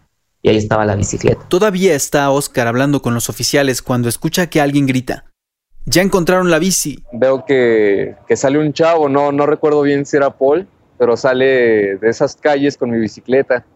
y 0.42 0.48
ahí 0.48 0.56
estaba 0.56 0.84
la 0.84 0.94
bicicleta. 0.94 1.44
Todavía 1.48 1.96
está 1.96 2.30
Oscar 2.30 2.68
hablando 2.68 3.02
con 3.02 3.14
los 3.14 3.28
oficiales 3.28 3.82
cuando 3.82 4.08
escucha 4.08 4.46
que 4.46 4.60
alguien 4.60 4.86
grita. 4.86 5.24
Ya 5.86 6.02
encontraron 6.02 6.52
la 6.52 6.60
bici. 6.60 7.02
Veo 7.10 7.44
que, 7.44 8.14
que 8.28 8.36
sale 8.36 8.60
un 8.60 8.72
chavo, 8.72 9.08
no, 9.08 9.32
no 9.32 9.44
recuerdo 9.44 9.82
bien 9.82 10.06
si 10.06 10.18
era 10.18 10.30
Paul, 10.30 10.68
pero 10.96 11.16
sale 11.16 11.96
de 11.96 12.08
esas 12.08 12.36
calles 12.36 12.76
con 12.76 12.90
mi 12.90 13.00
bicicleta. 13.00 13.66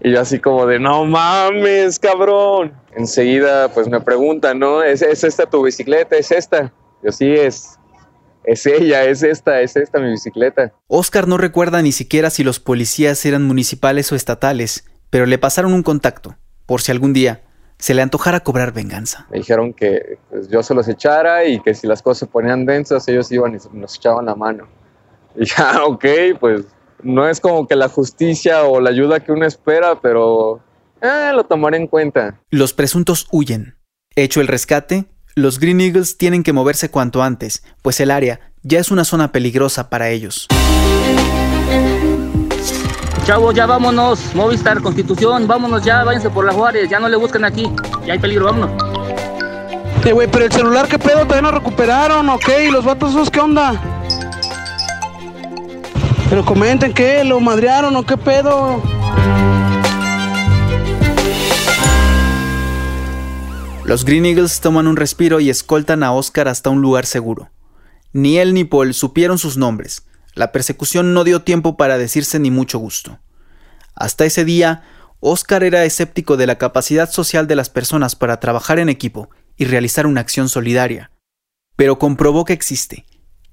Y 0.00 0.12
yo 0.12 0.20
así 0.20 0.38
como 0.38 0.66
de, 0.66 0.78
no 0.78 1.04
mames, 1.04 1.98
cabrón. 1.98 2.74
Enseguida 2.94 3.74
pues 3.74 3.88
me 3.88 4.00
preguntan, 4.00 4.60
¿no? 4.60 4.84
¿Es, 4.84 5.02
¿Es, 5.02 5.24
esta 5.24 5.46
tu 5.46 5.64
bicicleta? 5.64 6.14
¿Es 6.14 6.30
esta? 6.30 6.72
Yo 7.02 7.10
sí, 7.10 7.28
es, 7.28 7.79
es 8.44 8.66
ella, 8.66 9.04
es 9.04 9.22
esta, 9.22 9.60
es 9.60 9.76
esta 9.76 10.00
mi 10.00 10.10
bicicleta. 10.10 10.72
Oscar 10.88 11.28
no 11.28 11.36
recuerda 11.36 11.82
ni 11.82 11.92
siquiera 11.92 12.30
si 12.30 12.44
los 12.44 12.60
policías 12.60 13.24
eran 13.26 13.44
municipales 13.44 14.10
o 14.12 14.16
estatales, 14.16 14.84
pero 15.10 15.26
le 15.26 15.38
pasaron 15.38 15.72
un 15.72 15.82
contacto, 15.82 16.36
por 16.66 16.80
si 16.80 16.92
algún 16.92 17.12
día 17.12 17.42
se 17.78 17.94
le 17.94 18.02
antojara 18.02 18.40
cobrar 18.40 18.72
venganza. 18.72 19.26
Me 19.30 19.38
dijeron 19.38 19.72
que 19.72 20.18
pues, 20.28 20.48
yo 20.48 20.62
se 20.62 20.74
los 20.74 20.86
echara 20.86 21.44
y 21.46 21.60
que 21.60 21.74
si 21.74 21.86
las 21.86 22.02
cosas 22.02 22.18
se 22.20 22.26
ponían 22.26 22.66
densas, 22.66 23.08
ellos 23.08 23.32
iban 23.32 23.54
y 23.54 23.76
nos 23.76 23.96
echaban 23.96 24.26
la 24.26 24.34
mano. 24.34 24.68
Y 25.34 25.46
ya, 25.46 25.84
ok, 25.86 26.04
pues 26.38 26.66
no 27.02 27.28
es 27.28 27.40
como 27.40 27.66
que 27.66 27.76
la 27.76 27.88
justicia 27.88 28.64
o 28.64 28.80
la 28.80 28.90
ayuda 28.90 29.20
que 29.20 29.32
uno 29.32 29.46
espera, 29.46 30.00
pero 30.00 30.60
eh, 31.00 31.32
lo 31.34 31.44
tomaré 31.44 31.78
en 31.78 31.86
cuenta. 31.86 32.40
Los 32.50 32.74
presuntos 32.74 33.26
huyen. 33.32 33.76
Hecho 34.16 34.40
el 34.40 34.48
rescate, 34.48 35.06
los 35.34 35.58
Green 35.58 35.80
Eagles 35.80 36.18
tienen 36.18 36.42
que 36.42 36.52
moverse 36.52 36.90
cuanto 36.90 37.22
antes, 37.22 37.62
pues 37.82 38.00
el 38.00 38.10
área 38.10 38.40
ya 38.62 38.78
es 38.78 38.90
una 38.90 39.04
zona 39.04 39.32
peligrosa 39.32 39.88
para 39.88 40.10
ellos. 40.10 40.48
Chavos, 43.24 43.54
ya 43.54 43.66
vámonos. 43.66 44.34
Movistar, 44.34 44.80
Constitución, 44.82 45.46
vámonos 45.46 45.84
ya, 45.84 46.04
váyanse 46.04 46.30
por 46.30 46.44
las 46.44 46.54
Juárez, 46.54 46.90
ya 46.90 46.98
no 46.98 47.08
le 47.08 47.16
buscan 47.16 47.44
aquí. 47.44 47.70
Ya 48.06 48.14
hay 48.14 48.18
peligro, 48.18 48.46
vámonos. 48.46 48.70
Eh, 50.04 50.12
güey, 50.12 50.28
pero 50.28 50.46
el 50.46 50.52
celular, 50.52 50.88
¿qué 50.88 50.98
pedo? 50.98 51.24
¿Todavía 51.24 51.42
no 51.42 51.50
recuperaron? 51.50 52.28
¿Ok? 52.30 52.48
¿Y 52.66 52.70
los 52.70 52.84
vatos 52.84 53.10
esos 53.10 53.30
qué 53.30 53.40
onda? 53.40 53.80
Pero 56.28 56.44
comenten, 56.44 56.92
¿qué? 56.92 57.22
¿Lo 57.22 57.38
madrearon 57.40 57.94
o 57.96 58.02
qué 58.04 58.16
pedo? 58.16 58.82
Los 63.90 64.04
Green 64.04 64.24
Eagles 64.24 64.60
toman 64.60 64.86
un 64.86 64.94
respiro 64.94 65.40
y 65.40 65.50
escoltan 65.50 66.04
a 66.04 66.12
Oscar 66.12 66.46
hasta 66.46 66.70
un 66.70 66.80
lugar 66.80 67.06
seguro. 67.06 67.50
Ni 68.12 68.38
él 68.38 68.54
ni 68.54 68.62
Paul 68.62 68.94
supieron 68.94 69.36
sus 69.36 69.56
nombres. 69.56 70.06
La 70.32 70.52
persecución 70.52 71.12
no 71.12 71.24
dio 71.24 71.42
tiempo 71.42 71.76
para 71.76 71.98
decirse 71.98 72.38
ni 72.38 72.52
mucho 72.52 72.78
gusto. 72.78 73.18
Hasta 73.96 74.24
ese 74.24 74.44
día, 74.44 74.84
Oscar 75.18 75.64
era 75.64 75.84
escéptico 75.84 76.36
de 76.36 76.46
la 76.46 76.56
capacidad 76.56 77.10
social 77.10 77.48
de 77.48 77.56
las 77.56 77.68
personas 77.68 78.14
para 78.14 78.38
trabajar 78.38 78.78
en 78.78 78.90
equipo 78.90 79.28
y 79.56 79.64
realizar 79.64 80.06
una 80.06 80.20
acción 80.20 80.48
solidaria. 80.48 81.10
Pero 81.74 81.98
comprobó 81.98 82.44
que 82.44 82.52
existe. 82.52 83.06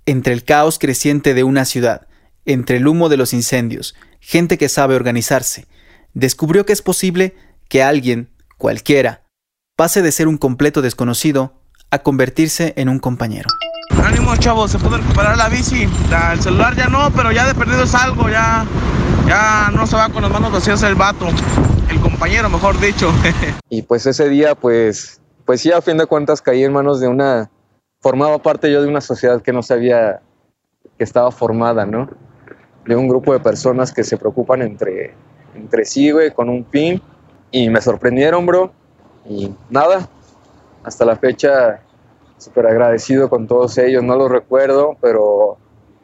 Entre 0.06 0.34
el 0.34 0.44
caos 0.44 0.78
creciente 0.78 1.34
de 1.34 1.44
una 1.44 1.66
ciudad, 1.66 2.10
entre 2.46 2.78
el 2.78 2.88
humo 2.88 3.10
de 3.10 3.18
los 3.18 3.34
incendios, 3.34 3.96
gente 4.20 4.60
que 4.60 4.70
sabe 4.70 4.94
organizarse, 4.94 5.66
descubrió 6.14 6.64
que 6.64 6.74
es 6.74 6.84
posible 6.84 7.36
que 7.70 7.82
alguien, 7.82 8.30
cualquiera, 8.60 9.24
pase 9.78 10.02
de 10.02 10.12
ser 10.12 10.28
un 10.28 10.38
completo 10.38 10.82
desconocido 10.82 11.54
a 11.92 12.00
convertirse 12.00 12.74
en 12.78 12.90
un 12.90 12.98
compañero. 12.98 13.48
Ánimo 14.04 14.36
chavos, 14.36 14.72
se 14.72 14.80
puede 14.80 14.98
recuperar 14.98 15.38
la 15.38 15.50
bici. 15.50 15.88
el 16.34 16.42
celular 16.42 16.76
ya 16.76 16.88
no, 16.88 17.12
pero 17.16 17.32
ya 17.32 17.46
de 17.46 17.54
perdido 17.54 17.84
es 17.84 17.94
algo, 17.94 18.28
ya, 18.28 18.66
ya 19.28 19.70
no 19.74 19.86
se 19.86 19.96
va 19.96 20.10
con 20.10 20.24
las 20.24 20.32
manos 20.32 20.52
vacías 20.52 20.82
el 20.82 20.96
vato, 20.96 21.28
el 21.90 22.00
compañero 22.00 22.50
mejor 22.50 22.80
dicho. 22.80 23.14
y 23.70 23.84
pues 23.84 24.08
ese 24.08 24.28
día, 24.30 24.56
pues, 24.56 25.22
pues 25.46 25.62
sí, 25.62 25.72
a 25.72 25.80
fin 25.80 25.98
de 25.98 26.08
cuentas 26.08 26.42
caí 26.42 26.64
en 26.64 26.74
manos 26.74 27.00
de 27.00 27.08
una, 27.08 27.52
formaba 28.02 28.40
parte 28.40 28.72
yo 28.72 28.82
de 28.82 28.88
una 28.88 29.00
sociedad 29.00 29.44
que 29.44 29.54
no 29.54 29.62
sabía 29.62 30.22
que 30.98 31.04
estaba 31.04 31.30
formada, 31.30 31.86
¿no? 31.86 32.10
De 32.84 32.96
un 32.96 33.08
grupo 33.08 33.32
de 33.32 33.40
personas 33.42 33.94
que 33.94 34.04
se 34.04 34.18
preocupan 34.18 34.64
entre, 34.64 35.14
entre 35.54 35.86
sí, 35.86 36.10
güey, 36.10 36.34
con 36.34 36.50
un 36.50 36.66
fin. 36.66 37.00
Y 37.52 37.70
me 37.70 37.80
sorprendieron, 37.80 38.46
bro 38.48 38.74
y 39.30 39.54
nada, 39.70 40.10
hasta 40.84 41.06
la 41.06 41.16
fecha 41.18 41.82
súper 42.38 42.68
agradecido 42.68 43.30
con 43.30 43.48
todos 43.48 43.78
ellos, 43.78 44.04
no 44.04 44.16
los 44.16 44.32
recuerdo, 44.32 44.96
pero 45.02 45.58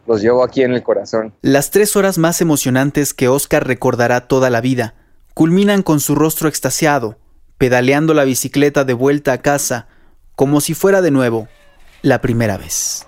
los 0.07 0.21
llevo 0.21 0.43
aquí 0.43 0.63
en 0.63 0.73
el 0.73 0.83
corazón. 0.83 1.33
Las 1.41 1.71
tres 1.71 1.95
horas 1.95 2.17
más 2.17 2.41
emocionantes 2.41 3.13
que 3.13 3.27
Oscar 3.27 3.65
recordará 3.65 4.27
toda 4.27 4.49
la 4.49 4.61
vida 4.61 4.95
culminan 5.33 5.81
con 5.81 5.99
su 5.99 6.15
rostro 6.15 6.47
extasiado, 6.47 7.17
pedaleando 7.57 8.13
la 8.13 8.23
bicicleta 8.23 8.83
de 8.83 8.93
vuelta 8.93 9.33
a 9.33 9.41
casa, 9.41 9.87
como 10.35 10.61
si 10.61 10.73
fuera 10.73 11.01
de 11.01 11.11
nuevo 11.11 11.47
la 12.01 12.21
primera 12.21 12.57
vez. 12.57 13.07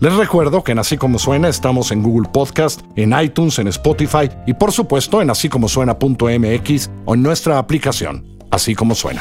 Les 0.00 0.14
recuerdo 0.14 0.64
que 0.64 0.72
en 0.72 0.78
Así 0.78 0.96
Como 0.96 1.18
Suena 1.18 1.48
estamos 1.48 1.92
en 1.92 2.02
Google 2.02 2.30
Podcast, 2.32 2.80
en 2.96 3.12
iTunes, 3.20 3.58
en 3.58 3.68
Spotify 3.68 4.30
y 4.46 4.54
por 4.54 4.72
supuesto 4.72 5.20
en 5.20 5.28
así 5.28 5.50
como 5.50 5.68
suena.mx 5.68 6.90
o 7.04 7.14
en 7.14 7.22
nuestra 7.22 7.58
aplicación, 7.58 8.24
Así 8.50 8.74
Como 8.74 8.94
Suena. 8.94 9.20